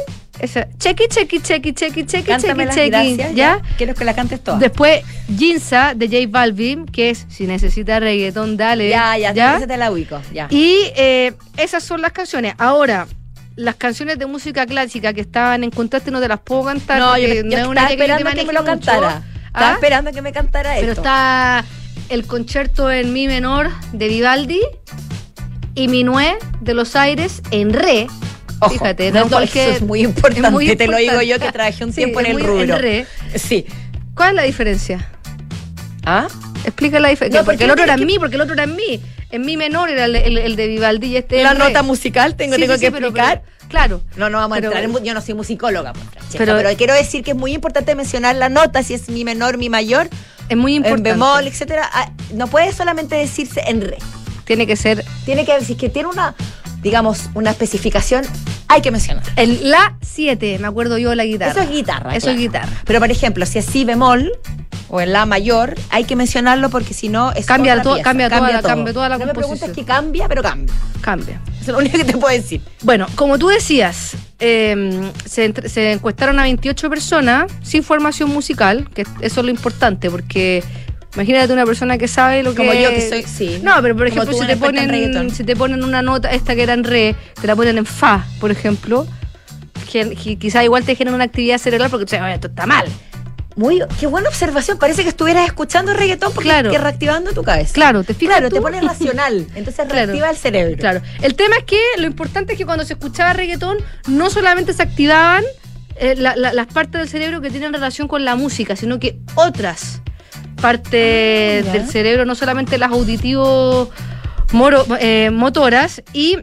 [0.77, 1.39] Checky, checky,
[1.73, 3.15] checky, Cántamelas, checky, checky.
[3.17, 3.35] gracias.
[3.35, 3.61] ¿Ya?
[3.77, 4.57] Quiero que la cantes toda.
[4.57, 5.01] Después
[5.37, 8.89] Ginza de J Balvin, que es Si necesitas reggaetón, dale.
[8.89, 9.59] ya, ya, ya.
[9.65, 10.21] te la ubico.
[10.33, 10.47] Ya.
[10.49, 12.53] Y eh, esas son las canciones.
[12.57, 13.07] Ahora,
[13.55, 16.99] las canciones de música clásica que estaban en contraste no te las puedo cantar.
[16.99, 18.65] no, yo, no es una estaba área que esperando que me lo mucho.
[18.65, 19.23] cantara.
[19.47, 19.73] Estaba ¿Ah?
[19.73, 21.01] esperando que me cantara Pero esto.
[21.01, 21.65] está
[22.09, 24.61] el concierto en mi menor de Vivaldi
[25.75, 28.07] y Minué de los Aires en re.
[28.61, 31.83] Ojo, Fíjate, no, eso es muy importante, es muy te lo digo yo que trabajé
[31.85, 32.75] un Sí, tiempo en el rubro.
[32.75, 33.05] en re.
[33.35, 33.65] Sí.
[34.15, 35.09] ¿Cuál es la diferencia?
[36.05, 36.27] ¿Ah?
[36.65, 37.39] Explica la diferencia.
[37.41, 39.01] No, porque porque el otro era en que- mi, porque el otro era en mi.
[39.31, 41.59] En mi menor era el, el- el de Vivaldi y este La re.
[41.59, 43.43] nota musical tengo, Sí, tengo sí, que pero- explicar.
[43.43, 44.01] pero- claro.
[44.17, 46.05] No, no vamos Pero- a entrar Yo no soy musicóloga, pues,
[46.37, 49.57] Pero- pero, quiero decir que es muy importante mencionar la nota, si es mi menor,
[49.57, 50.09] mi mayor,
[50.49, 51.11] Es muy en importante.
[51.11, 51.89] bemol, etcétera.
[51.93, 53.97] Ah, No puede solamente decirse en re.
[54.45, 56.33] Tiene que ser Tiene que decir que tiene una,
[56.81, 58.23] digamos, una especificación,
[58.67, 59.23] hay que mencionar.
[59.35, 61.51] el La 7, me acuerdo yo de la guitarra.
[61.51, 62.15] Eso es guitarra.
[62.15, 62.35] Eso claro.
[62.37, 62.69] es guitarra.
[62.85, 64.31] Pero, por ejemplo, si es si bemol
[64.89, 68.03] o en la mayor, hay que mencionarlo porque si no es Cambia otra to- pieza,
[68.03, 68.67] cambia toda la- todo.
[68.69, 69.57] cambia toda la No me composición.
[69.59, 70.73] preguntes que cambia, pero cambia.
[71.01, 71.41] Cambia.
[71.61, 72.61] Eso es lo único que te puedo decir.
[72.81, 79.01] Bueno, como tú decías, eh, se, se encuestaron a 28 personas sin formación musical, que
[79.21, 80.63] eso es lo importante, porque
[81.15, 83.59] imagínate una persona que sabe lo que Como yo que soy, sí.
[83.63, 86.73] No, pero por ejemplo, si te, ponen, si te ponen una nota, esta que era
[86.73, 89.07] en re, te la ponen en fa, por ejemplo,
[89.91, 92.65] que, que quizá igual te genera una actividad cerebral porque tú sabes, "Oye, esto está
[92.65, 92.85] mal.
[93.55, 94.77] Muy, qué buena observación.
[94.77, 96.71] Parece que estuvieras escuchando reggaetón porque Claro.
[96.71, 97.73] que reactivando tu cabeza.
[97.73, 98.55] Claro, te fijas Claro, tú?
[98.55, 99.47] te pones racional.
[99.55, 99.91] Entonces Claro.
[99.93, 100.77] reactiva el cerebro.
[100.77, 101.01] Claro.
[101.21, 104.83] El tema es que lo importante es que cuando se escuchaba reggaetón, no solamente se
[104.83, 105.43] activaban
[105.97, 109.17] eh, la- la- las partes del cerebro que tienen relación con la música, sino que
[109.35, 110.01] otras
[110.59, 111.73] partes Ah, ya.
[111.73, 113.89] del cerebro, no solamente las auditivos
[114.51, 116.37] moro- eh, motoras, y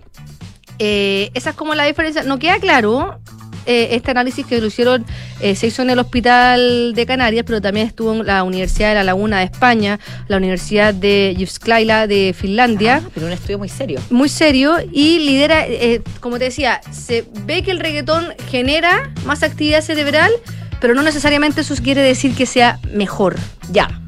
[0.79, 2.23] eh, esa es como la diferencia.
[2.23, 3.19] No queda claro.
[3.69, 5.05] eh, este análisis que lo hicieron
[5.41, 8.95] eh, se hizo en el Hospital de Canarias, pero también estuvo en la Universidad de
[8.95, 9.99] La Laguna de España,
[10.29, 13.99] la Universidad de Jyväskylä de Finlandia Ah, pero un estudio muy serio.
[14.09, 19.43] muy serio y lidera, eh, como te decía, se ve que el reggaetón genera más
[19.43, 20.31] actividad cerebral,
[20.81, 23.35] pero no necesariamente eso quiere decir que sea mejor.
[23.73, 24.01] Ya.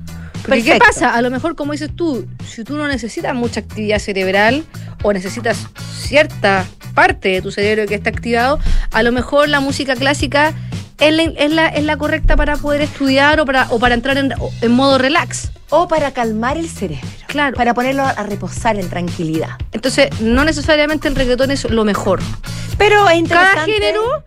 [0.43, 0.87] Porque ¿qué Perfecto.
[0.87, 1.15] pasa?
[1.15, 4.65] A lo mejor, como dices tú, si tú no necesitas mucha actividad cerebral
[5.03, 8.59] o necesitas cierta parte de tu cerebro que está activado,
[8.91, 10.55] a lo mejor la música clásica
[10.99, 14.19] es la, es la, es la correcta para poder estudiar o para, o para entrar
[14.19, 15.51] en, en modo relax.
[15.71, 17.07] O para calmar el cerebro.
[17.27, 17.57] Claro.
[17.57, 19.51] Para ponerlo a reposar en tranquilidad.
[19.73, 22.21] Entonces, no necesariamente el reggaetón es lo mejor.
[22.79, 24.25] Pero es Cada género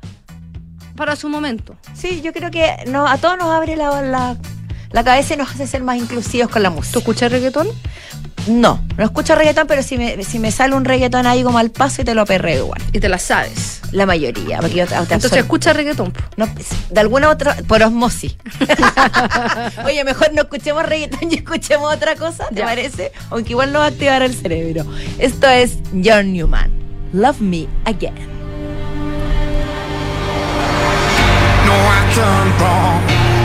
[0.96, 1.76] para su momento.
[1.96, 4.38] Sí, yo creo que no, a todos nos abre la, la,
[4.92, 7.00] la cabeza y nos hace ser más inclusivos con la ¿Tú música.
[7.00, 7.68] escuchas reggaetón?
[8.48, 11.70] No, no escucho reggaetón, pero si me, si me sale un reggaetón ahí como al
[11.70, 12.82] paso y te lo perreo igual.
[12.92, 13.82] Y te la sabes.
[13.92, 14.58] La mayoría.
[14.60, 15.44] Porque yo te, te Entonces absorbo.
[15.44, 16.12] escucha reggaetón.
[16.38, 16.48] No,
[16.90, 18.36] de alguna otra, por osmosis.
[19.86, 22.66] Oye, mejor no escuchemos reggaetón y escuchemos otra cosa, ¿te Ya.
[22.66, 23.12] parece?
[23.30, 24.86] Aunque igual nos va a activar el cerebro.
[25.20, 26.72] Esto es John Newman.
[27.14, 28.16] Love Me Again.
[31.66, 33.02] No, I turned wrong,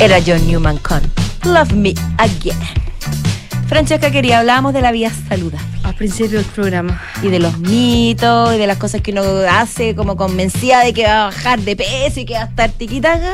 [0.00, 1.00] Era John Newman con
[1.44, 2.56] Love Me Again.
[3.68, 7.02] Francesca quería, hablábamos de la vida saludable Al principio del programa.
[7.22, 11.04] y de los mitos y de las cosas que uno hace como convencida de que
[11.04, 13.32] va a bajar de peso y que va a estar tiquitaca,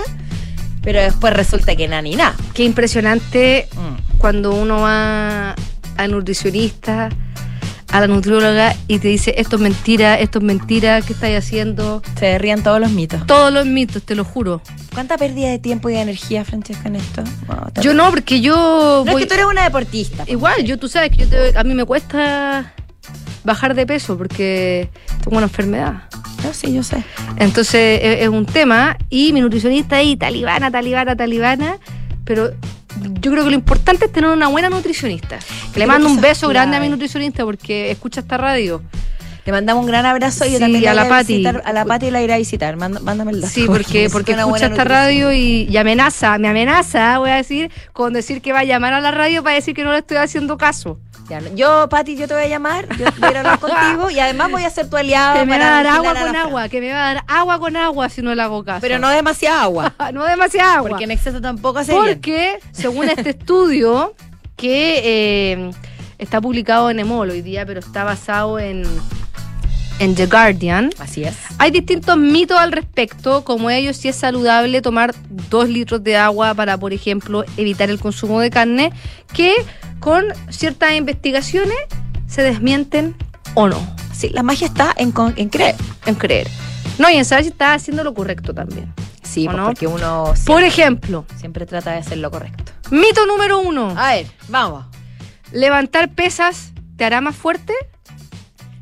[0.83, 2.35] pero después resulta que nada ni nada.
[2.53, 4.19] Qué impresionante Mm.
[4.19, 5.55] cuando uno va
[5.97, 7.11] al nutricionista,
[7.95, 12.03] a la nutrióloga y te dice esto es mentira, esto es mentira, ¿qué estáis haciendo?
[12.19, 13.25] Se derrían todos los mitos.
[13.25, 14.61] Todos los mitos, te lo juro.
[14.93, 17.23] ¿Cuánta pérdida de tiempo y de energía, Francesca, en esto?
[17.47, 20.25] No, Yo no, porque yo No voy- es que tú eres una deportista.
[20.27, 22.75] Igual, yo tú sabes que yo te- a mí me cuesta
[23.45, 24.89] bajar de peso porque
[25.23, 26.03] tengo una enfermedad.
[26.43, 27.05] No, sí, yo sé.
[27.37, 31.79] Entonces es, es un tema y mi nutricionista ahí, talibana, talibana, talibana,
[32.25, 32.51] pero
[33.21, 35.39] yo creo que lo importante es tener una buena nutricionista.
[35.73, 38.83] Que le mando un eso es beso grande a mi nutricionista porque escucha esta radio.
[39.47, 41.35] Le mandamos un gran abrazo y yo Sí, también a la Pati.
[41.39, 42.77] visitar- A la Pati la iré a visitar.
[42.77, 43.53] Mándame el dato.
[43.53, 44.87] Sí, porque, porque escucha buena esta nutrición.
[44.89, 48.95] radio y, y amenaza, me amenaza, voy a decir, con decir que va a llamar
[48.95, 50.99] a la radio para decir que no le estoy haciendo caso.
[51.29, 54.51] Ya, yo, Pati, yo te voy a llamar, yo voy a hablar contigo y además
[54.51, 55.35] voy a ser tu aliado.
[55.41, 56.37] que me va a dar agua a con Fran.
[56.37, 58.81] agua, que me va a dar agua con agua si no le hago caso.
[58.83, 59.95] Pero no demasiada agua.
[60.13, 60.89] no demasiada agua.
[60.91, 62.05] Porque en exceso tampoco hace bien.
[62.15, 64.15] Porque, según este estudio,
[64.57, 65.71] que eh,
[66.19, 68.83] está publicado en Emol hoy día, pero está basado en,
[70.01, 71.37] en The Guardian, Así es.
[71.59, 75.15] hay distintos mitos al respecto, como ellos si es saludable tomar
[75.51, 78.93] dos litros de agua para, por ejemplo, evitar el consumo de carne,
[79.33, 79.53] que
[80.01, 81.77] con ciertas investigaciones
[82.27, 83.15] se desmienten
[83.55, 85.75] o no, Sí, la magia está en, con- en creer.
[86.07, 86.49] en creer.
[86.99, 88.93] No, y en saber si estás haciendo lo correcto también.
[89.23, 89.67] Sí, ¿O pues, no?
[89.67, 92.73] porque uno Por siempre, ejemplo, siempre trata de hacer lo correcto.
[92.93, 93.93] mito número uno.
[93.97, 94.87] A ver, vamos.
[95.53, 97.73] ¿Levantar pesas te hará más fuerte?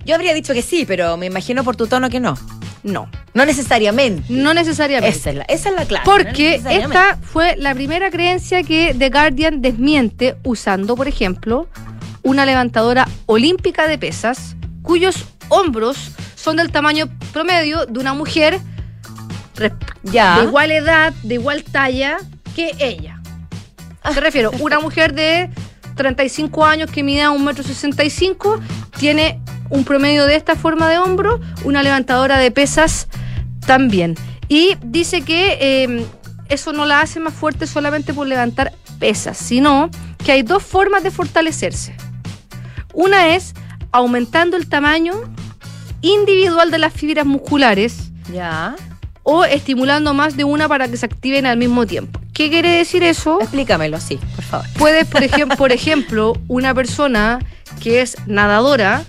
[0.04, 2.36] Yo habría dicho que sí, pero me imagino por tu tono que no.
[2.82, 4.24] No, No necesariamente.
[4.28, 5.16] no necesariamente.
[5.16, 6.04] Esa es la, esa es la clave.
[6.04, 11.68] Porque esta fue la primera creencia que The Guardian desmiente usando, por ejemplo,
[12.22, 18.58] una levantadora olímpica de pesas cuyos hombros son del tamaño promedio de una mujer
[20.02, 20.38] Ya.
[20.38, 22.18] de igual edad, de igual talla
[22.56, 23.20] que ella.
[24.04, 25.50] Me refiero, una mujer de
[25.94, 28.58] 35 años que mide un metro 65
[28.98, 29.40] tiene
[29.72, 33.08] un promedio de esta forma de hombro, una levantadora de pesas
[33.66, 34.14] también.
[34.48, 36.06] Y dice que eh,
[36.48, 39.90] eso no la hace más fuerte solamente por levantar pesas, sino
[40.24, 41.96] que hay dos formas de fortalecerse.
[42.92, 43.54] Una es
[43.92, 45.14] aumentando el tamaño
[46.02, 48.76] individual de las fibras musculares Ya.
[49.22, 52.20] o estimulando más de una para que se activen al mismo tiempo.
[52.34, 53.40] ¿Qué quiere decir eso?
[53.40, 54.66] Explícamelo, sí, por favor.
[54.78, 57.38] Puedes, por ejemplo, por ejemplo, una persona
[57.80, 59.04] que es nadadora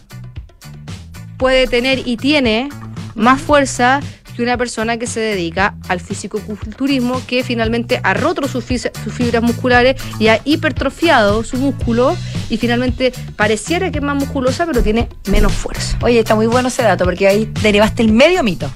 [1.44, 2.70] puede tener y tiene
[3.16, 4.00] más fuerza
[4.34, 10.02] que una persona que se dedica al físico-culturismo, que finalmente ha roto sus, fibras musculares
[10.20, 12.16] y ha hipertrofiado su músculo
[12.50, 15.98] y finalmente pareciera que es más musculosa, pero tiene menos fuerza.
[16.02, 18.72] Oye, está muy bueno ese dato porque ahí derivaste el medio mito.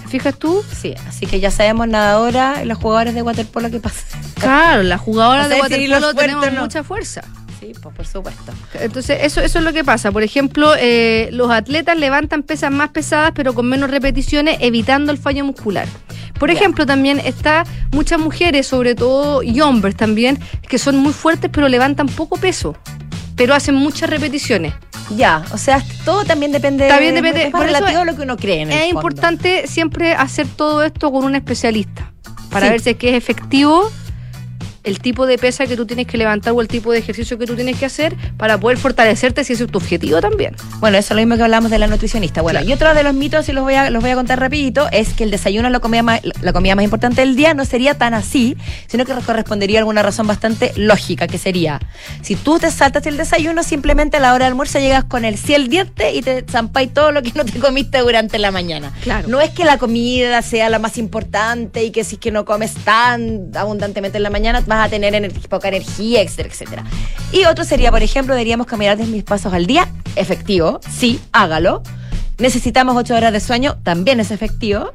[0.00, 0.64] ¿Te fijas tú?
[0.80, 4.04] Sí, así que ya sabemos nadadora y los jugadores de waterpolo qué pasa.
[4.38, 6.60] Claro, las jugadoras de waterpolo tenemos no.
[6.60, 7.24] mucha fuerza.
[7.60, 8.52] Sí, pues por supuesto.
[8.80, 10.12] Entonces, eso, eso es lo que pasa.
[10.12, 15.18] Por ejemplo, eh, los atletas levantan pesas más pesadas, pero con menos repeticiones, evitando el
[15.18, 15.88] fallo muscular.
[16.38, 21.50] Por ejemplo, también está muchas mujeres, sobre todo y hombres también, que son muy fuertes,
[21.52, 22.76] pero levantan poco peso,
[23.34, 24.72] pero hacen muchas repeticiones.
[25.16, 26.86] Ya, o sea, todo también depende.
[26.86, 28.60] También depende- Es más por eso relativo a lo que uno cree.
[28.60, 29.00] En el Es fondo.
[29.00, 32.12] importante siempre hacer todo esto con un especialista
[32.50, 32.72] para Sí.
[32.72, 33.90] ver si es que es efectivo
[34.88, 37.46] el tipo de pesa que tú tienes que levantar o el tipo de ejercicio que
[37.46, 40.54] tú tienes que hacer para poder fortalecerte si ese es tu objetivo también.
[40.80, 42.42] Bueno, eso es lo mismo que hablamos de la nutricionista.
[42.42, 42.70] Bueno, Claro.
[42.70, 45.12] y otro de los mitos, y los voy a, los voy a contar rapidito, es
[45.12, 47.54] que el desayuno es la comida, más, la comida más importante del día.
[47.54, 51.80] No sería tan así, sino que correspondería a alguna razón bastante lógica, que sería,
[52.22, 55.36] si tú te saltas el desayuno, simplemente a la hora del almuerzo llegas con el
[55.36, 58.92] ciel diente y te zampáis todo lo que no te comiste durante la mañana.
[59.02, 59.28] Claro.
[59.28, 62.44] No es que la comida sea la más importante y que si es que no
[62.44, 66.84] comes tan abundantemente en la mañana vas a tener ener- poca energía, etcétera, etcétera.
[67.32, 69.88] Y otro sería, por ejemplo, deberíamos caminar 10.000 pasos al día.
[70.16, 71.82] Efectivo, sí, hágalo.
[72.38, 74.92] Necesitamos 8 horas de sueño, también es efectivo.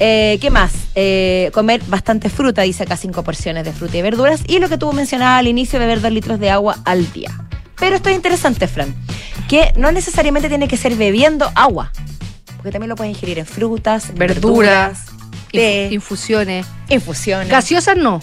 [0.00, 0.72] Eh, ¿Qué más?
[0.96, 4.40] Eh, comer bastante fruta, dice acá 5 porciones de fruta y verduras.
[4.48, 7.30] Y lo que tú mencionabas al inicio, beber 2 litros de agua al día.
[7.78, 8.94] Pero esto es interesante, Fran,
[9.48, 11.92] que no necesariamente tiene que ser bebiendo agua.
[12.56, 15.06] Porque también lo puedes ingerir en frutas, Verduras,
[15.52, 16.66] té, Inf- infusiones.
[16.88, 17.48] infusiones.
[17.48, 18.20] Gaseosas no.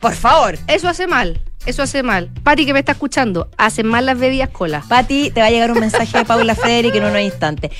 [0.00, 0.58] Por favor.
[0.66, 1.40] Eso hace mal.
[1.66, 2.30] Eso hace mal.
[2.42, 4.82] Pati, que me está escuchando, hacen mal las bebidas cola.
[4.88, 7.70] Pati, te va a llegar un mensaje de Paula Frederick en unos instantes.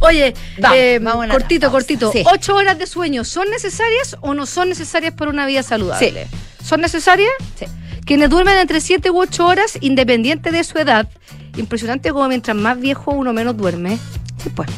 [0.00, 1.70] Oye, Vamos, eh, cortito, pausa.
[1.70, 2.12] cortito.
[2.12, 2.22] Sí.
[2.30, 6.26] ¿Ocho horas de sueño son necesarias o no son necesarias para una vida saludable?
[6.62, 7.30] ¿Son necesarias?
[7.58, 7.64] Sí.
[8.04, 11.08] Quienes duermen entre 7 u 8 horas, independiente de su edad,
[11.56, 13.98] impresionante como mientras más viejo uno menos duerme.
[14.42, 14.68] Sí, pues.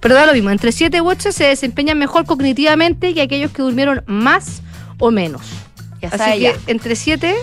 [0.00, 3.62] Pero da lo mismo, entre 7 u 8 se desempeñan mejor cognitivamente que aquellos que
[3.62, 4.62] durmieron más
[4.98, 5.42] o menos.
[6.00, 6.52] Ya Así que ya.
[6.66, 7.34] entre 7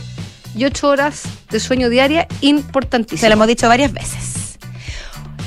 [0.56, 3.22] y 8 horas de sueño diaria, importantísimo.
[3.22, 4.34] Se lo hemos dicho varias veces.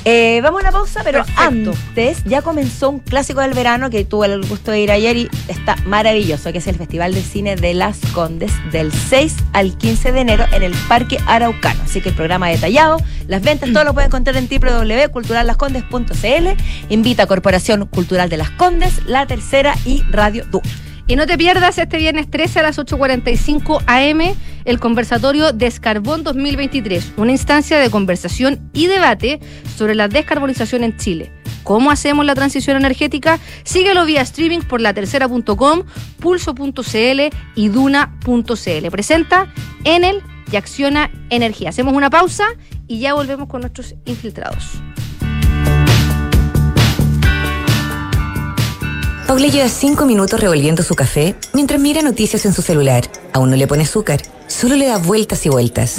[0.05, 1.41] Eh, vamos a una pausa, pero Perfecto.
[1.41, 5.29] antes ya comenzó un clásico del verano que tuve el gusto de ir ayer y
[5.49, 10.13] está maravilloso, que es el Festival de Cine de Las Condes del 6 al 15
[10.13, 11.81] de enero en el Parque Araucano.
[11.83, 16.47] Así que el programa detallado, las ventas, todo lo pueden encontrar en www.culturallascondes.cl.
[16.89, 20.61] Invita a Corporación Cultural de Las Condes, La Tercera y Radio Du.
[21.09, 27.13] Y no te pierdas este viernes 13 a las 8.45 am el conversatorio Descarbón 2023,
[27.17, 29.39] una instancia de conversación y debate
[29.75, 31.31] sobre la descarbonización en Chile.
[31.63, 33.39] ¿Cómo hacemos la transición energética?
[33.63, 35.81] Síguelo vía streaming por latercera.com,
[36.19, 38.91] pulso.cl y duna.cl.
[38.91, 39.51] Presenta
[39.85, 41.69] Enel y Acciona Energía.
[41.69, 42.49] Hacemos una pausa
[42.87, 44.79] y ya volvemos con nuestros infiltrados.
[49.29, 53.03] Paula lleva cinco minutos revolviendo su café mientras mira noticias en su celular.
[53.31, 55.97] Aún no le pone azúcar, solo le da vueltas y vueltas.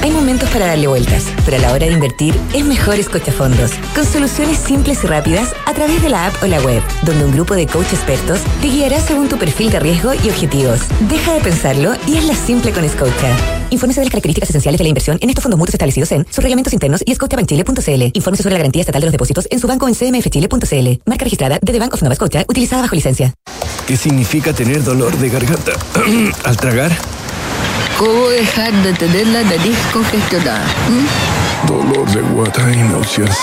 [0.00, 4.04] Hay momentos para darle vueltas, pero a la hora de invertir es mejor escuchafondos, con
[4.04, 7.56] soluciones simples y rápidas a través de la app o la web, donde un grupo
[7.56, 10.80] de coach expertos te guiará según tu perfil de riesgo y objetivos.
[11.08, 13.36] Deja de pensarlo y hazla simple con Scotia.
[13.70, 16.42] Infórmese de las características esenciales de la inversión en estos fondos mutuos establecidos en sus
[16.42, 18.10] reglamentos internos y scotiabankchile.cl.
[18.14, 21.02] Infórmese sobre la garantía estatal de los depósitos en su banco en cmfchile.cl.
[21.06, 23.34] Marca registrada de The Bank of Nova Scotia, utilizada bajo licencia.
[23.86, 25.72] ¿Qué significa tener dolor de garganta
[26.44, 26.92] al tragar?
[27.98, 30.64] ¿Cómo dejar de tener la nariz congestionada?
[30.88, 31.66] ¿Mm?
[31.66, 33.36] Dolor de guata y náuseas.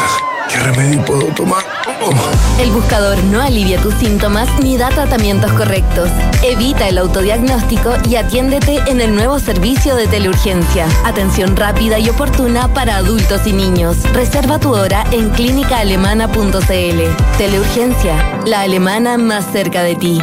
[0.50, 1.62] ¿Qué remedio puedo tomar?
[2.02, 2.62] Oh.
[2.62, 6.10] El buscador no alivia tus síntomas ni da tratamientos correctos.
[6.42, 10.88] Evita el autodiagnóstico y atiéndete en el nuevo servicio de teleurgencia.
[11.04, 13.98] Atención rápida y oportuna para adultos y niños.
[14.14, 17.38] Reserva tu hora en clínicaalemana.cl.
[17.38, 20.22] Teleurgencia, la alemana más cerca de ti.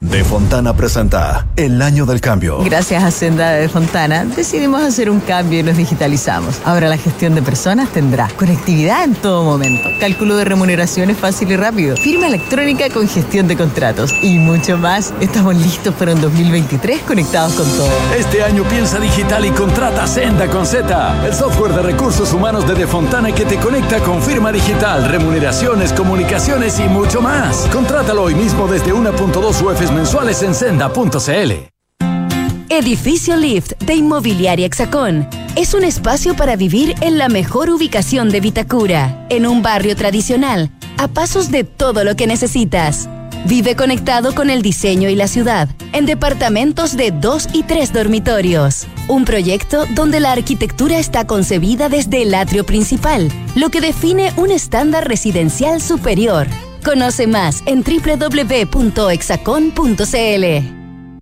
[0.00, 2.62] De Fontana presenta El Año del Cambio.
[2.62, 6.60] Gracias a Senda de Fontana decidimos hacer un cambio y nos digitalizamos.
[6.64, 11.56] Ahora la gestión de personas tendrá conectividad en todo momento, cálculo de remuneraciones fácil y
[11.56, 15.12] rápido, firma electrónica con gestión de contratos y mucho más.
[15.20, 17.90] Estamos listos para un 2023 conectados con todo.
[18.16, 22.74] Este año piensa digital y contrata Senda con Z, el software de recursos humanos de
[22.74, 27.66] Defontana que te conecta con firma digital, remuneraciones, comunicaciones y mucho más.
[27.72, 29.60] Contrátalo hoy mismo desde 1.2
[29.92, 31.52] Mensuales en senda.cl.
[32.68, 35.28] Edificio Lift de Inmobiliaria Hexacón.
[35.56, 40.70] Es un espacio para vivir en la mejor ubicación de Vitacura, en un barrio tradicional,
[40.98, 43.08] a pasos de todo lo que necesitas.
[43.46, 48.86] Vive conectado con el diseño y la ciudad, en departamentos de dos y tres dormitorios.
[49.08, 54.50] Un proyecto donde la arquitectura está concebida desde el atrio principal, lo que define un
[54.50, 56.46] estándar residencial superior.
[56.84, 58.78] Conoce más en www.exacon.cl.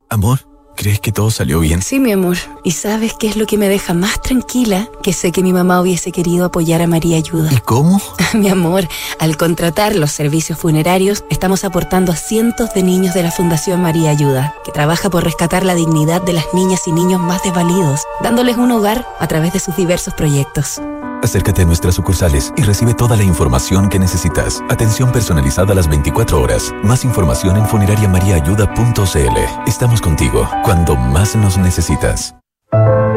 [0.09, 0.40] Amor,
[0.76, 1.82] ¿crees que todo salió bien?
[1.82, 2.36] Sí, mi amor.
[2.62, 4.88] ¿Y sabes qué es lo que me deja más tranquila?
[5.02, 7.52] Que sé que mi mamá hubiese querido apoyar a María Ayuda.
[7.52, 8.00] ¿Y cómo?
[8.34, 8.86] mi amor,
[9.18, 14.11] al contratar los servicios funerarios, estamos aportando a cientos de niños de la Fundación María
[14.11, 18.57] Ayuda, que trabaja por rescatar la dignidad de las niñas y niños más desvalidos, dándoles
[18.57, 20.80] un hogar a través de sus diversos proyectos.
[21.22, 24.62] Acércate a nuestras sucursales y recibe toda la información que necesitas.
[24.68, 26.72] Atención personalizada a las 24 horas.
[26.82, 29.66] Más información en funerariamariaayuda.cl.
[29.66, 32.34] Estamos contigo cuando más nos necesitas.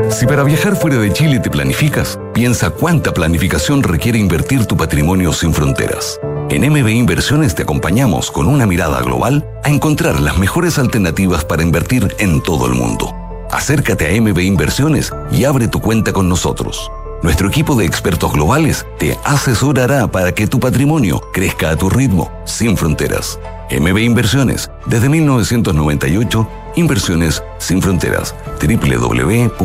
[0.10, 5.32] Si para viajar fuera de Chile te planificas, piensa cuánta planificación requiere invertir tu patrimonio
[5.34, 6.20] sin fronteras.
[6.50, 11.62] En MB Inversiones te acompañamos con una mirada global a encontrar las mejores alternativas para
[11.62, 13.14] invertir en todo el mundo.
[13.52, 16.92] Acércate a MB Inversiones y abre tu cuenta con nosotros.
[17.22, 22.32] Nuestro equipo de expertos globales te asesorará para que tu patrimonio crezca a tu ritmo,
[22.46, 23.38] sin fronteras.
[23.70, 26.48] MB Inversiones, desde 1998,
[26.78, 28.34] inversiones sin fronteras.
[28.62, 29.60] www.mbi.cl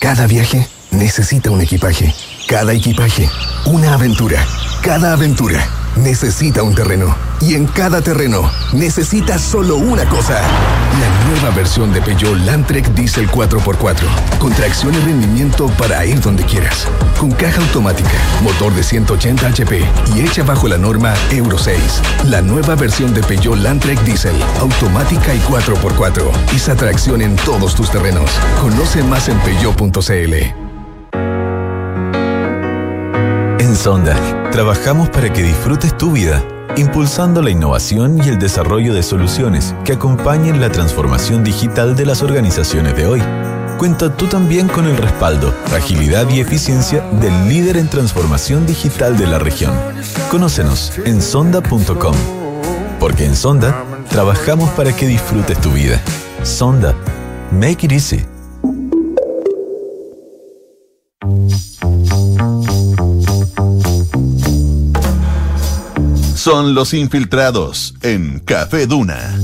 [0.00, 2.14] Cada viaje necesita un equipaje.
[2.48, 3.28] Cada equipaje,
[3.66, 4.42] una aventura.
[4.82, 5.62] Cada aventura
[6.02, 7.14] necesita un terreno.
[7.40, 10.40] Y en cada terreno necesita solo una cosa.
[10.40, 13.96] La nueva versión de Peugeot Landtrek Diesel 4x4.
[14.38, 16.88] Con tracción y rendimiento para ir donde quieras.
[17.18, 18.10] Con caja automática,
[18.42, 19.84] motor de 180 HP
[20.14, 21.78] y hecha bajo la norma Euro 6.
[22.24, 26.54] La nueva versión de Peugeot Landtrek Diesel, automática y 4x4.
[26.54, 28.30] Esa tracción en todos tus terrenos.
[28.60, 30.67] Conoce más en peugeot.cl.
[33.68, 34.16] En Sonda,
[34.50, 36.42] trabajamos para que disfrutes tu vida,
[36.78, 42.22] impulsando la innovación y el desarrollo de soluciones que acompañen la transformación digital de las
[42.22, 43.22] organizaciones de hoy.
[43.76, 49.26] Cuenta tú también con el respaldo, agilidad y eficiencia del líder en transformación digital de
[49.26, 49.74] la región.
[50.30, 52.14] Conócenos en sonda.com.
[52.98, 56.00] Porque en Sonda trabajamos para que disfrutes tu vida.
[56.42, 56.94] Sonda.
[57.52, 58.37] Make it easy.
[66.50, 69.38] Son los infiltrados en Café Duna.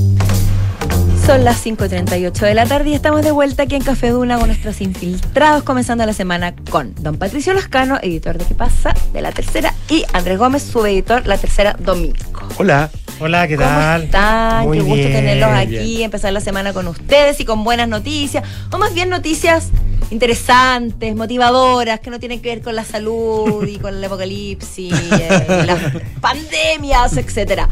[1.23, 4.47] Son las 5.38 de la tarde y estamos de vuelta aquí en Café Duna con
[4.47, 8.95] nuestros infiltrados, comenzando la semana con don Patricio Lascano, editor de ¿Qué pasa?
[9.13, 12.15] de La Tercera, y Andrés Gómez, subeditor La Tercera Domingo.
[12.57, 12.89] Hola.
[13.19, 14.03] Hola, ¿qué ¿Cómo tal?
[14.03, 14.65] están?
[14.65, 16.01] Muy Qué gusto bien, tenerlos aquí, bien.
[16.01, 19.69] empezar la semana con ustedes y con buenas noticias, o más bien noticias
[20.11, 25.63] interesantes, motivadoras, que no tienen que ver con la salud y con el apocalipsis, eh,
[25.65, 25.79] las
[26.21, 27.67] pandemias, etcétera.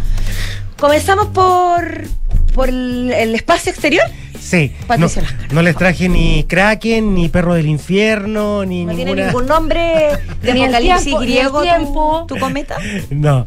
[0.79, 2.03] Comenzamos por,
[2.53, 4.05] por el, el espacio exterior.
[4.39, 4.73] Sí.
[4.97, 5.07] No,
[5.51, 9.27] no les traje ni Kraken, ni Perro del Infierno, ni No tiene ninguna.
[9.27, 9.79] ningún nombre
[10.41, 12.25] de apocalipsis griego tu, tiempo.
[12.27, 12.77] tu cometa.
[13.09, 13.45] No.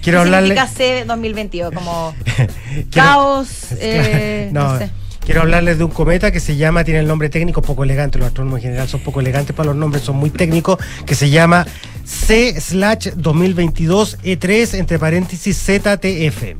[0.00, 0.54] Quiero ¿Qué hablarle.
[0.54, 1.74] significa C 2022?
[1.74, 4.90] Como quiero- caos, eh, no, no, sé.
[5.28, 8.28] Quiero hablarles de un cometa que se llama, tiene el nombre técnico poco elegante, los
[8.28, 11.66] astrónomos en general son poco elegantes para los nombres, son muy técnicos, que se llama
[12.02, 16.54] C slash 2022 E3 E entre paréntesis ZTF.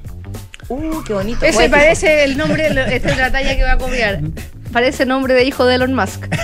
[0.69, 1.47] Uh, qué bonito.
[1.47, 1.77] Ese poético.
[1.79, 4.21] parece el nombre, lo- esta es la talla que va a copiar.
[4.73, 6.27] Parece nombre de hijo de Elon Musk.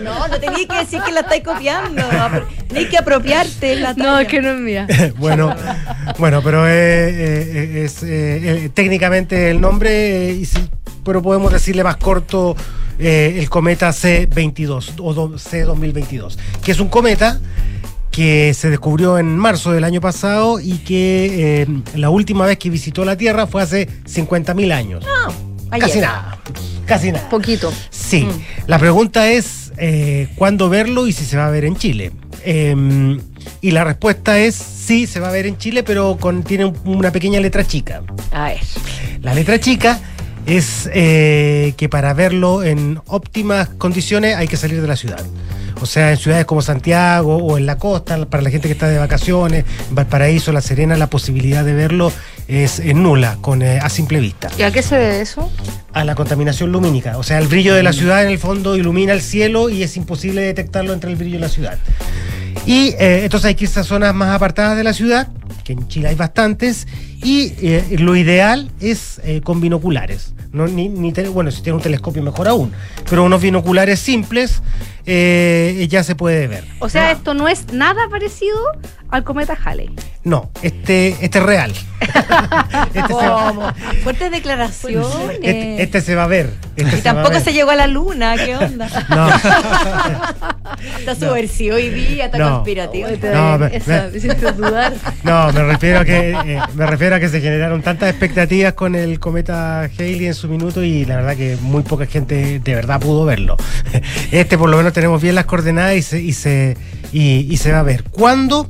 [0.00, 2.02] No, no tenías que decir que la estáis copiando.
[2.68, 4.22] Tenías que apropiarte la No, talla.
[4.22, 4.86] es que no es mía.
[5.18, 5.54] bueno,
[6.18, 8.06] bueno, pero eh, eh, es eh,
[8.66, 10.58] eh, técnicamente el nombre, y sí,
[11.04, 12.54] pero podemos decirle más corto
[12.98, 17.40] eh, el cometa C22 o do- C2022, que es un cometa
[18.12, 22.70] que se descubrió en marzo del año pasado y que eh, la última vez que
[22.70, 25.04] visitó la Tierra fue hace 50.000 años.
[25.74, 25.86] Ayer.
[25.88, 26.38] Casi nada,
[26.86, 27.28] casi nada.
[27.28, 27.72] Poquito.
[27.90, 28.26] Sí,
[28.66, 32.12] la pregunta es eh, cuándo verlo y si se va a ver en Chile.
[32.44, 33.18] Eh,
[33.60, 36.78] y la respuesta es sí, se va a ver en Chile, pero con, tiene un-
[36.84, 38.02] una pequeña letra chica.
[38.30, 38.60] A ver.
[39.22, 39.98] La letra chica
[40.46, 45.24] es eh, que para verlo en óptimas condiciones hay que salir de la ciudad.
[45.80, 48.88] O sea, en ciudades como Santiago o en la costa, para la gente que está
[48.88, 52.12] de vacaciones, en Valparaíso, La Serena, la posibilidad de verlo
[52.48, 55.50] es eh, nula, con, eh, a simple vista ¿Y a qué se debe eso?
[55.92, 57.18] a la contaminación lumínica.
[57.18, 59.96] O sea, el brillo de la ciudad en el fondo ilumina el cielo y es
[59.96, 61.78] imposible detectarlo entre el brillo de la ciudad.
[62.66, 65.28] Y eh, entonces hay que irse a zonas más apartadas de la ciudad
[65.64, 66.86] que en Chile hay bastantes,
[67.24, 70.34] y eh, lo ideal es eh, con binoculares.
[70.52, 70.88] No, ni,
[71.32, 72.72] bueno, si tiene un telescopio mejor aún,
[73.10, 74.62] pero unos binoculares simples
[75.04, 76.64] eh, ya se puede ver.
[76.78, 78.56] O sea, esto no es nada parecido
[79.08, 79.90] al cometa Halley.
[80.22, 81.72] No, este, este es real.
[82.00, 83.72] este, se va, ¿Cómo?
[84.04, 85.38] Fuertes declaraciones.
[85.42, 86.50] este- este se va a ver.
[86.76, 87.42] Este y se tampoco ver.
[87.42, 88.88] se llegó a la luna, ¿qué onda?
[89.10, 89.28] No.
[90.98, 92.50] está subversivo hoy día, está No.
[92.54, 93.08] conspirativo.
[93.32, 94.92] No, me- Eso, me- me hiciste dudar.
[95.22, 99.20] No, me refiero a que eh, me refiero que se generaron tantas expectativas con el
[99.20, 103.24] cometa Halley en su minuto y la verdad que muy poca gente de verdad pudo
[103.24, 103.56] verlo.
[104.32, 106.76] Este por lo menos tenemos bien las coordenadas y se y se
[107.12, 108.04] y, se va a ver.
[108.04, 108.68] ¿Cuándo?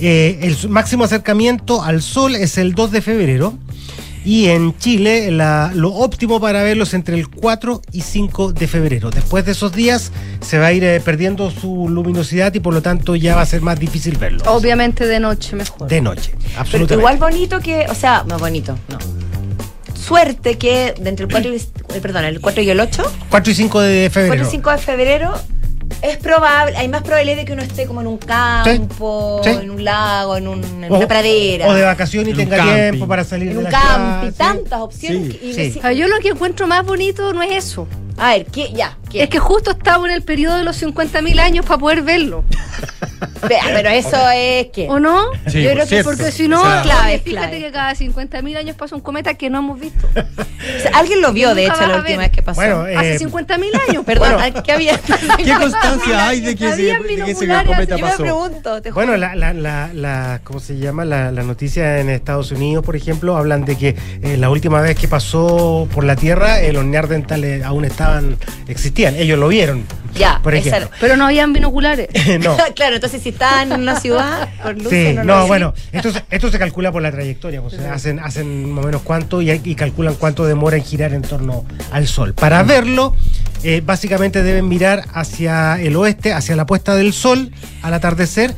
[0.00, 3.54] Eh, el máximo acercamiento al Sol es el 2 de febrero.
[4.24, 8.68] Y en Chile la- lo óptimo para verlo es entre el 4 y 5 de
[8.68, 9.10] febrero.
[9.10, 12.82] Después de esos días se va a ir eh, perdiendo su luminosidad y por lo
[12.82, 14.42] tanto ya va a ser más difícil verlo.
[14.46, 15.88] Obviamente de noche mejor.
[15.88, 16.94] De noche, Pero absolutamente.
[16.94, 18.98] igual bonito que, o sea, no bonito, no.
[19.94, 23.52] Suerte que de entre el 4 y, eh, perdón, el 4 y el 8, 4
[23.52, 24.46] y 5 de 4 febrero.
[24.48, 25.34] y 5 de febrero,
[26.02, 29.50] es probable, hay más probabilidad de que uno esté como en un campo, Sí.
[29.50, 31.66] en un lago, en, un- en O- una pradera.
[31.68, 32.74] O de vacaciones y En un tenga camping.
[32.90, 34.44] tiempo para salir en de un la campo, y casa.
[34.52, 35.32] tantas opciones.
[35.32, 35.38] Sí.
[35.38, 35.70] que- y Sí.
[35.72, 37.86] si- O sea, yo lo que encuentro más bonito no es eso.
[38.18, 38.70] a ver, ¿qué?
[38.74, 39.22] Ya, ¿qué?
[39.24, 42.44] Es que justo estaba en el periodo de los 50.000 años para poder verlo.
[43.48, 44.88] Vea, pero eso es que.
[44.88, 45.24] ¿O no?
[45.46, 46.10] Sí, Yo creo que cierto.
[46.10, 47.60] porque si no, O sea- Clave, fíjate clave.
[47.60, 50.06] que cada 50.000 años pasa un cometa que no hemos visto.
[50.14, 52.60] O sea, alguien lo vio, de hecho, la última vez que pasó.
[52.60, 54.04] Bueno, eh, Hace 50.000 años.
[54.04, 54.62] Perdón, bueno.
[54.62, 54.98] ¿qué había?
[54.98, 58.82] ¿Qué constancia hay de que ese, Habían de que ese binoculares, cometa Yo me pregunto,
[58.82, 61.04] te Bueno, la, la, la, la- ¿cómo se llama?
[61.04, 64.96] La, la noticia en Estados Unidos, por ejemplo, hablan de que eh, la última vez
[64.96, 68.36] que pasó por la Tierra, eh, los neandertales aún estaban,
[69.02, 69.84] existían, ellos lo vieron.
[70.14, 70.96] Ya, por esa ejemplo.
[71.00, 72.08] Pero no habían binoculares.
[72.40, 72.56] no.
[72.74, 76.50] claro, entonces si estaban en una ciudad, por luces, Sí, no, bueno, esto, se- esto
[76.50, 80.44] se calcula por la trayectoria, hacen, hacen más o menos cuánto y, y calculan cuánto
[80.44, 82.34] demora en girar en torno al Sol.
[82.34, 83.16] Para verlo,
[83.64, 87.50] eh, básicamente deben mirar hacia el oeste, hacia la puesta del Sol
[87.80, 88.54] al atardecer,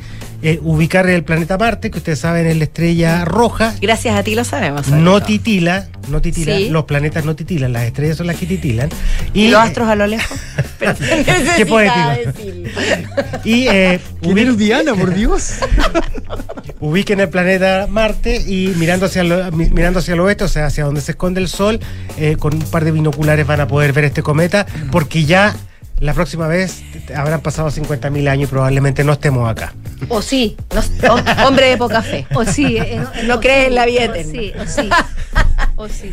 [0.47, 4.35] eh, ubicar el planeta Marte, que ustedes saben es la estrella roja, Gracias a ti
[4.35, 4.87] lo sabemos.
[4.89, 5.27] no todo.
[5.27, 6.69] titila, no titila, Sí.
[6.69, 8.89] los planetas no titilan, las estrellas son las que titilan.
[9.33, 10.37] ¿Y los astros a lo lejos?
[10.79, 10.93] Pero
[11.57, 12.39] Qué poético.
[13.43, 15.53] Y eh, ¿Quién eres Diana, por Dios?
[16.79, 20.83] ubiquen el planeta Marte y mirando hacia, lo- mirando hacia el oeste, o sea, hacia
[20.85, 21.79] donde se esconde el Sol,
[22.17, 25.55] eh, con un par de binoculares van a poder ver este cometa, porque ya
[25.99, 26.83] la próxima vez
[27.15, 29.73] habrán pasado 50.000 años y probablemente no estemos acá.
[30.09, 30.55] O sí.
[30.73, 32.27] No- hom- hombre de poca fe.
[32.35, 32.77] O sí.
[32.77, 34.31] eh, No o cree sí, en la vida o.
[34.31, 34.89] Sí, o sí.
[35.75, 36.11] O sí.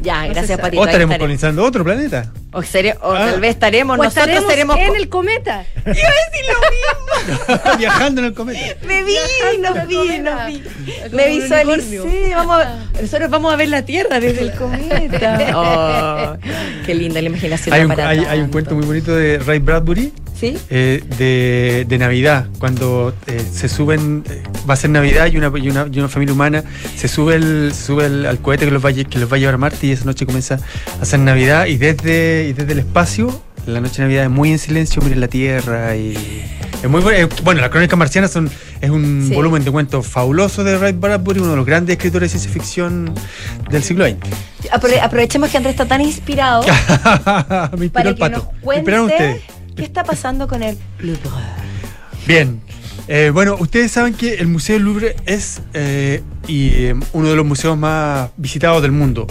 [0.00, 0.58] Ya, No gracias.
[0.60, 0.82] Patito.
[0.82, 1.16] O estaremos.
[1.16, 2.32] colonizando otro planeta.
[2.54, 3.30] O, serio- o Ah.
[3.30, 5.64] tal vez estaremos, O nosotros estaremos en el cometa.
[5.84, 7.76] Iba a decir lo mismo.
[7.78, 8.60] Viajando en el cometa.
[8.86, 10.34] Me vi, Viajando nos vi, cometa.
[10.34, 10.62] nos vi.
[11.02, 12.32] Como Me visualicé.
[12.34, 15.38] Vamos a, nosotros vamos a ver la Tierra desde el cometa.
[15.56, 16.36] Oh,
[16.86, 17.74] qué linda la imaginación.
[17.74, 20.56] Hay un, para hay, hay un cuento muy bonito de Ray Bradbury ¿Sí?
[20.70, 25.52] eh, de, de Navidad, cuando eh, se suben, eh, va a ser Navidad y una,
[25.56, 26.64] y una, y una familia humana
[26.96, 29.38] se sube, el, se sube el- al cohete que los, va que los va a
[29.38, 30.58] llevar a Marte y esa noche comienza
[30.98, 34.50] a hacer Navidad y desde, y desde el espacio, la noche de Navidad es muy
[34.52, 36.14] en silencio, miren la Tierra y...
[36.82, 38.50] Es muy bueno, bueno, las crónicas marcianas son,
[38.82, 39.34] es un Sí.
[39.34, 43.14] volumen de cuentos fabuloso de Ray Bradbury, uno de los grandes escritores de ciencia ficción
[43.70, 44.18] del siglo XX.
[44.70, 46.62] Apro- aprovechemos que Andrés está tan inspirado
[47.14, 48.36] para el que pato.
[48.36, 49.42] nos cuente
[49.76, 51.20] qué está pasando con el Louvre.
[52.26, 52.60] Bien.
[53.08, 57.36] Eh, bueno, ustedes saben que el Museo del Louvre es eh, y, eh, uno de
[57.36, 59.26] los museos más visitados del mundo.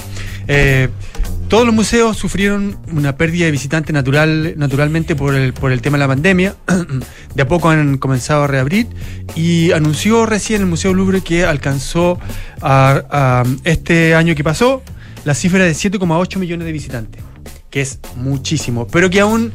[1.53, 5.97] Todos los museos sufrieron una pérdida de visitantes natural, naturalmente por el, por el tema
[5.97, 6.55] de la pandemia.
[7.35, 8.87] De a poco han comenzado a reabrir
[9.35, 12.19] y anunció recién el Museo Louvre que alcanzó
[12.59, 14.81] a- este año que pasó
[15.25, 17.21] la cifra de 7,8 millones de visitantes
[17.69, 19.51] que es muchísimo, pero que aún,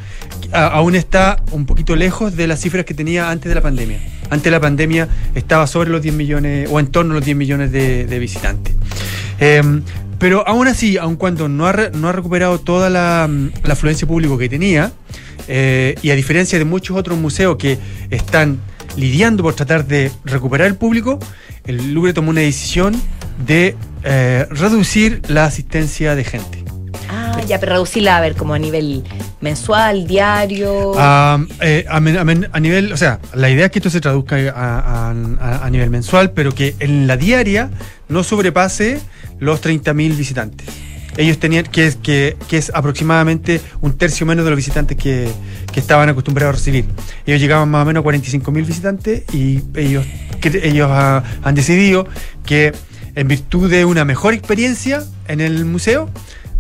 [0.53, 3.99] aún está un poquito lejos de las cifras que tenía antes de la pandemia.
[4.31, 7.37] Antes de la pandemia estaba sobre los 10 millones o en torno a los 10
[7.37, 8.75] millones de, visitantes.
[9.41, 9.63] Eh,
[10.19, 13.73] pero aún así, aun cuando no ha, re- no ha recuperado toda la, mm, la
[13.75, 14.93] afluencia pública que tenía,
[15.49, 17.79] eh, y a diferencia de muchos otros museos que
[18.11, 18.59] están
[18.97, 21.19] lidiando por tratar de recuperar el público,
[21.65, 22.95] el Louvre tomó una decisión
[23.47, 26.65] de eh, reducir la asistencia de gente.
[27.11, 29.05] Ah, ya, pero reducirla a ver como a nivel
[29.41, 30.93] mensual, diario.
[30.97, 33.91] Ah, eh, a, men- a men- a nivel, o sea, la idea es que esto
[33.91, 35.11] se traduzca a-
[35.65, 37.71] a nivel mensual, pero que en la diaria
[38.09, 39.01] no sobrepase
[39.41, 40.67] los 30.000 visitantes.
[41.17, 45.29] Ellos tenían, que es, que, es aproximadamente un tercio menos de los visitantes que,
[45.73, 46.85] que estaban acostumbrados a recibir.
[47.27, 50.07] Ellos llegaban más o menos a 45 mil visitantes y ellos,
[50.41, 52.07] que- ellos han decidido
[52.47, 52.73] que
[53.17, 56.09] en virtud de una mejor experiencia en el museo,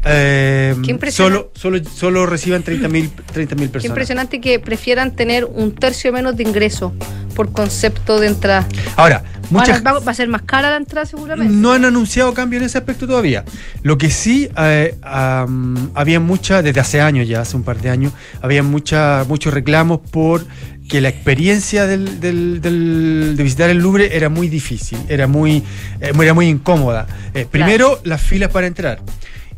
[0.04, 1.50] eh, Qué impresionante.
[1.54, 3.84] solo, solo, solo reciban 30 mil 30 Qué personas.
[3.84, 6.92] impresionante que prefieran tener un tercio menos de ingreso
[7.34, 8.66] por concepto de entrada.
[8.96, 11.52] Ahora, muchas, va, a ser más cara la entrada seguramente.
[11.54, 13.44] No han anunciado cambio en ese aspecto todavía.
[13.82, 18.12] Lo que sí, eh, había mucha, desde hace años ya, hace un par de años,
[18.42, 20.46] había mucha, muchos reclamos por
[20.88, 25.62] que la experiencia del, del- del- de visitar el Louvre era muy difícil, era muy,
[26.00, 27.06] eh, era muy incómoda.
[27.34, 29.00] Eh, primero, las filas para entrar.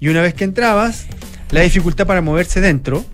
[0.00, 1.06] Y una vez que entrabas,
[1.50, 3.04] la dificultad para moverse dentro,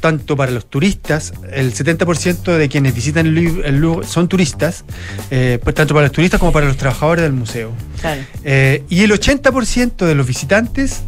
[0.00, 4.84] tanto para los turistas, el 70% de quienes visitan el Louvre, son turistas,
[5.30, 7.72] eh, pues tanto para los turistas como para los trabajadores del museo.
[8.00, 8.22] Claro.
[8.44, 11.02] Eh, y el 80% de los visitantes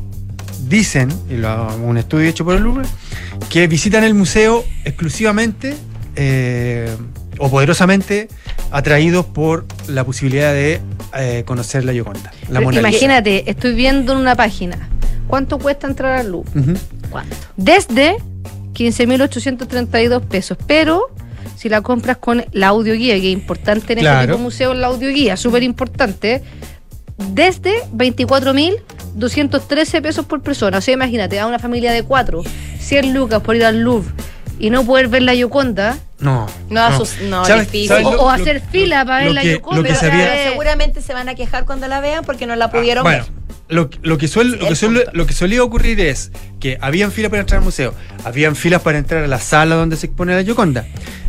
[0.69, 2.87] dicen, y lo, un estudio hecho por el Louvre,
[3.49, 5.77] que visitan el museo exclusivamente
[6.17, 6.95] eh,
[7.39, 8.29] o poderosamente
[8.73, 10.81] atraídos por la posibilidad de
[11.45, 12.33] conocer la Gioconda.
[12.49, 14.90] La imagínate, estoy viendo en una página.
[15.31, 16.51] ¿Cuánto cuesta entrar al Louvre?
[16.61, 16.75] Ujú.
[17.11, 17.37] ¿Cuánto?
[17.57, 18.17] Desde
[18.75, 20.59] 15.832 pesos.
[20.67, 21.07] Pero
[21.57, 24.89] si la compras con la audioguía, que es importante en este tipo de museo, la
[24.89, 26.43] audioguía, súper importante,
[27.17, 30.79] desde 24.213 pesos por persona.
[30.79, 32.43] O sea, imagínate, a una familia de cuatro,
[32.79, 34.11] 100 lucas por ir al Louvre
[34.59, 35.99] y no poder ver la Yoconda.
[36.19, 36.47] No.
[36.69, 37.05] No, no,
[37.45, 37.89] ¿Sabes- difícil.
[37.89, 39.77] sabes O, lo- o lo- hacer fila para ver lo la que- Yoconda.
[39.79, 42.47] lo que o sea, sabía- eh, Seguramente se van a quejar cuando la vean porque
[42.47, 43.33] no la pudieron Bueno, ver.
[43.71, 45.11] Lo, lo que suele- lo, que el suele- punto.
[45.19, 47.95] lo que solía ocurrir es que habían filas para entrar al museo,
[48.25, 50.87] habían filas para entrar a la sala donde se expone la Gioconda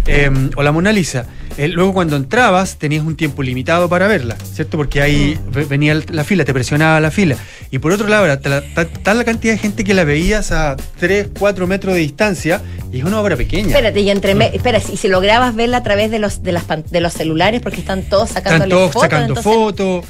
[0.07, 1.25] eh, o la Mona Lisa.
[1.57, 4.77] Eh, luego cuando entrabas tenías un tiempo limitado para verla, ¿cierto?
[4.77, 5.51] Porque ahí Mm.
[5.51, 7.35] ve- venía la fila, te presionaba la fila.
[7.71, 10.51] Y por otro lado, era ta- ta- tal la cantidad de gente que la veías
[10.53, 12.61] a 3, 4 metros de distancia
[12.91, 13.67] y es una obra pequeña.
[13.67, 16.63] Espérate, y entre me- espera, y si lograbas verla a través de los de las
[16.89, 20.05] de los celulares porque están todos Están sacándole todos fotos, sacando entonces, fotos.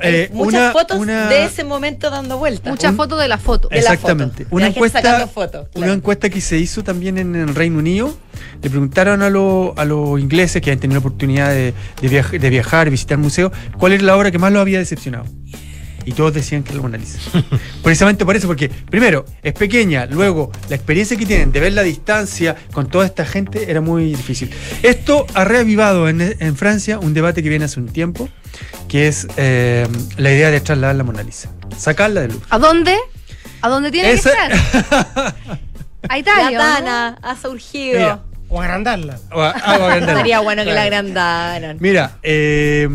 [0.00, 2.70] Eh, muchas una- fotos una- de ese momento dando vueltas.
[2.70, 3.68] Muchas fotos de la foto.
[3.68, 4.44] de la Exactamente.
[4.44, 5.86] foto, Una encuesta, sacando fotos, claro.
[5.86, 8.14] una encuesta que se hizo también en el Reino Unido.
[8.62, 12.38] Le preguntaron a, lo- a los ingleses que habían tenido la oportunidad de, de viaj-
[12.38, 15.24] de viajar, visitar museos, cuál era la obra que más los había decepcionado.
[16.04, 17.18] Y todos decían que era la Mona Lisa.
[17.82, 21.82] Precisamente por eso, porque primero, es pequeña, luego la experiencia que tienen de ver la
[21.82, 24.50] distancia con toda esta gente era muy difícil.
[24.82, 28.28] Esto ha reavivado en, en Francia un debate que viene hace un tiempo,
[28.88, 29.86] que es eh,
[30.16, 32.46] la idea de trasladar la Mona Lisa, sacarla del Louvre.
[32.50, 32.96] ¿A dónde?
[33.62, 35.34] ¿A dónde tiene Esa- que estar?
[36.08, 36.50] A Italia.
[36.58, 36.58] La.
[36.74, 37.98] Tana ha surgido.
[37.98, 38.22] Mira,
[38.54, 39.18] O agrandarla.
[39.32, 40.12] O a- ah, o agrandarla.
[40.12, 41.76] Estaría bueno que la agrandaran.
[41.80, 42.86] Mira, eh,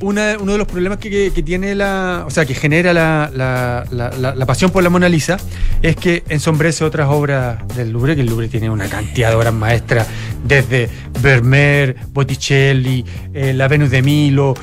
[0.00, 2.24] una- uno de los problemas que, que- que tiene la.
[2.26, 5.36] O sea, que genera la, la- la- la- la pasión por la Mona Lisa
[5.82, 9.52] es que ensombrece otras obras del Louvre, que el Louvre tiene una cantidad de obras
[9.52, 10.06] maestras,
[10.42, 10.88] desde
[11.20, 14.54] Vermeer, Botticelli, eh, La Venus de Milo.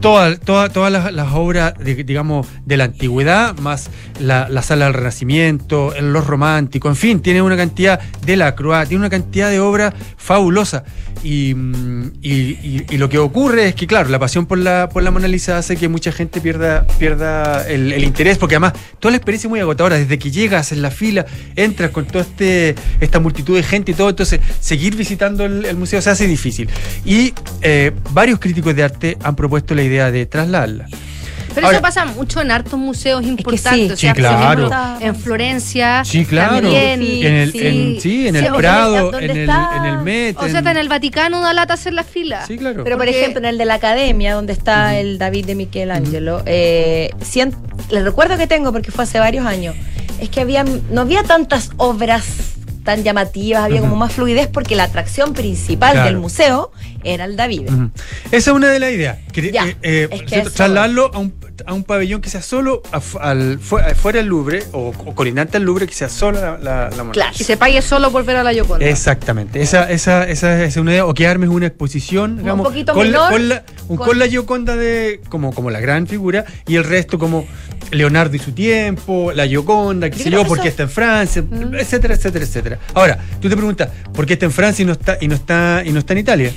[0.00, 4.94] Todas todas todas las, obras, de- digamos, de la antigüedad, más la, la sala del
[4.94, 9.60] Renacimiento, los románticos, en fin, tiene una cantidad de la Croix, tiene una cantidad de
[9.60, 10.84] obras fabulosa.
[11.24, 14.88] Y, mm, y- y- y lo que ocurre es que, claro, la pasión por la,
[14.88, 19.12] por la Mona Lisa hace que mucha gente pierda, pierda el, interés, porque además toda
[19.12, 19.96] la experiencia es muy agotadora.
[19.96, 21.26] Desde que llegas en la fila,
[21.56, 25.76] entras con toda este, esta multitud de gente y todo, entonces seguir visitando el, el
[25.76, 26.68] museo se hace difícil.
[27.04, 27.32] Y
[27.62, 30.86] eh, varios críticos de arte han propuesto la idea de trasladarla.
[31.54, 33.72] Pero Ahora- eso pasa mucho en hartos museos importantes.
[33.72, 33.92] sí.
[33.92, 34.66] o sea, Sí, por claro.
[34.68, 36.04] ejemplo, en Florencia.
[36.04, 36.56] Sí, claro.
[36.60, 37.60] También, en el, sí.
[37.66, 39.48] en- sí, en el Prado, ¿dónde en el,
[39.78, 40.36] en el Met.
[40.38, 42.44] O sea, en- en el Vaticano da lata hacer la fila.
[42.46, 42.84] Sí, claro.
[42.84, 47.08] Pero por ejemplo, en el de la academia, donde está el David de Michelangelo, eh,
[47.24, 47.56] sien-
[47.90, 49.74] el recuerdo que tengo, porque fue hace varios años,
[50.20, 52.24] es que había, no había tantas obras
[52.86, 56.06] tan llamativas, había como más fluidez, porque la atracción principal Claro.
[56.08, 56.70] del museo
[57.04, 57.68] era el David.
[58.32, 59.18] Esa es una de las ideas.
[59.52, 61.34] Ya, eh, eh, es que trasladarlo a un,
[61.66, 62.82] a un pabellón que sea solo
[63.20, 66.90] al, fu- fuera del Louvre o, o colindante al Louvre, que sea solo la, la,
[66.90, 68.86] la Claro, y se pague solo por ver a la Yoconda.
[68.86, 73.12] Exactamente, esa, esa, esa es una idea, o que armes una exposición, digamos, poquito con,
[73.12, 76.44] la, menor, con, la, un- con- con la Gioconda de, como, como la gran figura,
[76.66, 77.46] y el resto como
[77.90, 81.44] Leonardo y su tiempo, la Gioconda, sé creo yo, que por qué está en Francia,
[81.78, 82.78] etcétera, etcétera, etcétera.
[82.94, 85.82] Ahora, tú te preguntas, ¿por qué está en Francia y no está, y no está,
[85.86, 86.52] y no está en Italia?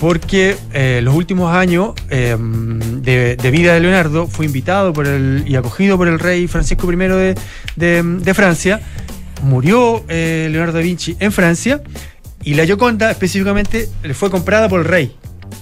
[0.00, 5.42] Porque eh, los últimos años eh, de, de vida de Leonardo fue invitado por el,
[5.46, 7.34] y acogido por el rey Francisco I de,
[7.76, 8.80] de- de Francia.
[9.42, 11.80] Murió eh, Leonardo da Vinci en Francia
[12.44, 15.16] y la Gioconda específicamente le fue comprada por el rey.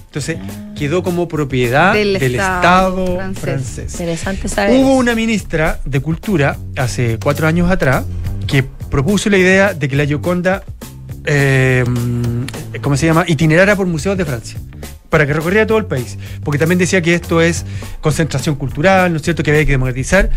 [0.05, 0.37] Entonces
[0.77, 3.41] quedó como propiedad Del del, Estado Estado, francés.
[3.41, 3.93] francés.
[3.93, 4.75] Interesante saber.
[4.77, 8.05] Hubo una ministra de Cultura hace cuatro años atrás
[8.47, 10.63] que propuso la idea de que la Gioconda
[11.29, 11.83] eh,
[12.81, 13.25] ¿cómo se llama?
[13.27, 14.59] Itinerara por museos de Francia.
[15.09, 16.17] Para que recorriera todo el país.
[16.43, 17.65] Porque también decía que esto es
[18.01, 19.41] concentración cultural, ¿no es cierto?
[19.43, 20.29] Que había que democratizar.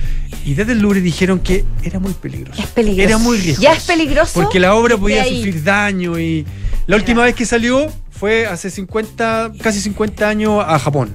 [0.45, 2.61] Y desde el Louvre dijeron que era muy peligroso.
[2.61, 3.09] Es peligroso.
[3.09, 3.63] Era muy riesgoso.
[3.63, 4.33] Ya es peligroso.
[4.35, 6.47] Porque la obra podía sufrir daño y.
[6.87, 7.87] La última vez que salió
[8.21, 11.11] fue hace 50, casi 50 años a Japón.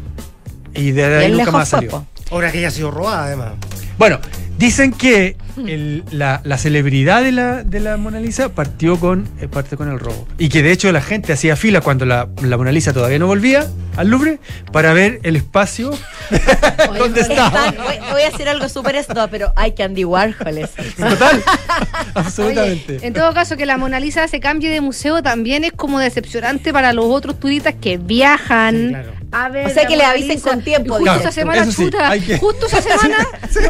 [0.74, 1.92] Y de ahí nunca más salió.
[1.92, 2.06] po.
[2.32, 3.54] Ahora que ella ha sido robada, además.
[3.98, 4.20] Bueno,
[4.58, 9.48] dicen que el- la, la celebridad de la, de la Mona Lisa partió con, eh,
[9.48, 10.28] parte con el robo.
[10.38, 13.28] Y que de hecho la gente hacía fila cuando la, la Mona Lisa todavía no
[13.28, 14.40] volvía al Louvre
[14.74, 15.92] para ver el espacio
[16.98, 17.68] donde estaba.
[17.70, 20.74] Están- voy, voy a hacer algo súper esto, pero hay que Andy Warhol eso.
[20.98, 21.42] Total,
[22.14, 23.00] absolutamente.
[23.02, 26.74] En todo caso, que la Mona Lisa se cambie de museo también es como decepcionante
[26.74, 29.68] para los otros turistas que viajan a ver.
[29.68, 32.68] O sea, que le avisen con tiempo, Justo Claro, esa semana, sí, chuta, que- justo
[32.68, 33.18] esa semana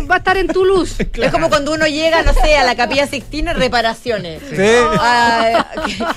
[0.10, 0.96] va a estar en Toulouse.
[1.16, 4.42] Es como cuando uno llega, no sé, a la Capilla Sixtina, reparaciones.
[4.50, 4.56] Sí.
[5.00, 5.66] A,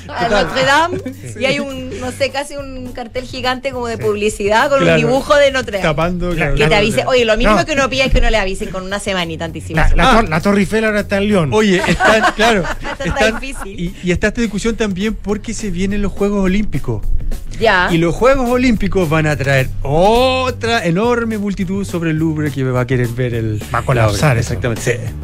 [0.09, 0.99] a Notre Dame
[1.39, 5.01] y hay un, no sé, casi un cartel gigante como de publicidad con Claro.
[5.01, 5.89] un dibujo de Notre Dame.
[5.89, 6.95] Tapando, claro, que te claro, avise.
[6.97, 7.11] claro.
[7.11, 7.64] Oye, lo mínimo No.
[7.64, 9.97] que uno pide es que uno le avisen con una semanita anticipación.
[9.97, 11.51] La, la tor- la Torre Eiffel ahora está en León.
[11.53, 12.64] Oye, están, claro,
[13.05, 13.78] está difícil.
[13.80, 17.03] y, y está esta discusión también porque se vienen los Juegos Olímpicos.
[17.61, 17.89] Ya.
[17.91, 22.83] Y los Juegos Olímpicos van a traer otra enorme multitud sobre el Louvre que va
[22.83, 23.61] a querer ver el.
[23.75, 24.39] Va a colapsar.
[24.39, 24.83] Exactamente.
[24.83, 25.15] sí.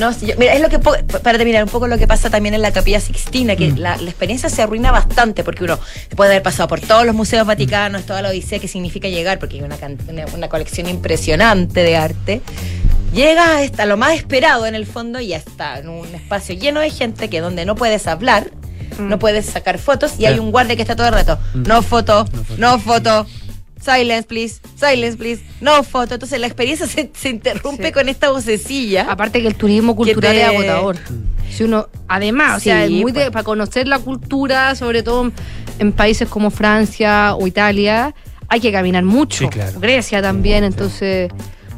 [0.00, 2.62] No, yo- mira, es lo que para terminar un poco lo que pasa también en
[2.62, 3.56] la Capilla Sixtina, Mm.
[3.56, 5.78] que la, la experiencia se arruina bastante porque uno
[6.16, 9.56] puede haber pasado por todos los museos vaticanos, toda la odisea que significa llegar, porque
[9.58, 12.40] hay una, can- una, una colección impresionante de arte.
[13.14, 16.80] Llega hasta lo más esperado en el fondo y ya está en un espacio lleno
[16.80, 18.50] de gente que donde no puedes hablar,
[18.98, 21.38] no puedes sacar fotos y hay un guardia que está todo el rato.
[21.54, 21.62] Mm.
[21.66, 22.24] No foto,
[22.58, 23.26] no foto.
[23.80, 24.60] Silence, please.
[24.76, 25.42] Silence, please.
[25.60, 26.14] No foto.
[26.14, 29.06] Entonces la experiencia se, se interrumpe con esta vocecilla.
[29.10, 30.96] Aparte que el turismo cultural te- es agotador.
[31.50, 33.30] Si uno, además, o sea, es muy de- pues.
[33.30, 35.32] para conocer la cultura, sobre todo en,
[35.80, 38.14] en países como Francia o Italia,
[38.48, 39.44] hay que caminar mucho.
[39.44, 39.80] Sí, claro.
[39.80, 41.30] Grecia también, entonces.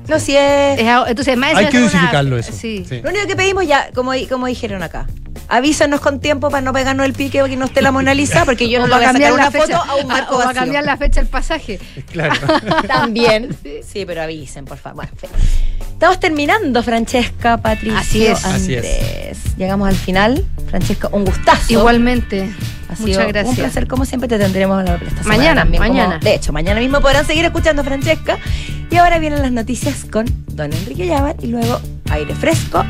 [0.08, 0.78] No, si es.
[0.78, 2.52] entonces, más Hay que dosificarlo eso.
[2.52, 2.84] Sí.
[2.88, 3.00] Sí.
[3.02, 5.06] Lo único que pedimos ya, como, como dijeron acá,
[5.48, 8.44] avísanos con tiempo para no pegarnos el pique o que no esté la Mona Lisa,
[8.44, 10.46] porque yo no le voy a sacar una foto a un marco o va a
[10.48, 10.60] vacío.
[10.62, 11.78] cambiar la fecha del pasaje.
[12.12, 12.34] Claro.
[12.86, 13.56] También.
[13.86, 15.08] Sí, pero avisen, por favor.
[15.92, 18.44] Estamos terminando, Francesca, Patricio, Así es.
[18.44, 19.28] Así Andrés.
[19.30, 19.56] es.
[19.56, 20.44] Llegamos al final.
[20.68, 21.72] Francesca, un gustazo.
[21.72, 22.50] Igualmente.
[22.94, 23.50] Ha sido Muchas gracias.
[23.58, 26.18] Un placer, como siempre, te tendremos la esta Mañana, también, como- mañana.
[26.18, 28.38] de hecho, mañana mismo podrán seguir escuchando a Francesca.
[28.90, 31.80] Y ahora vienen las noticias con Don Enrique Llavar y luego
[32.10, 32.84] aire fresco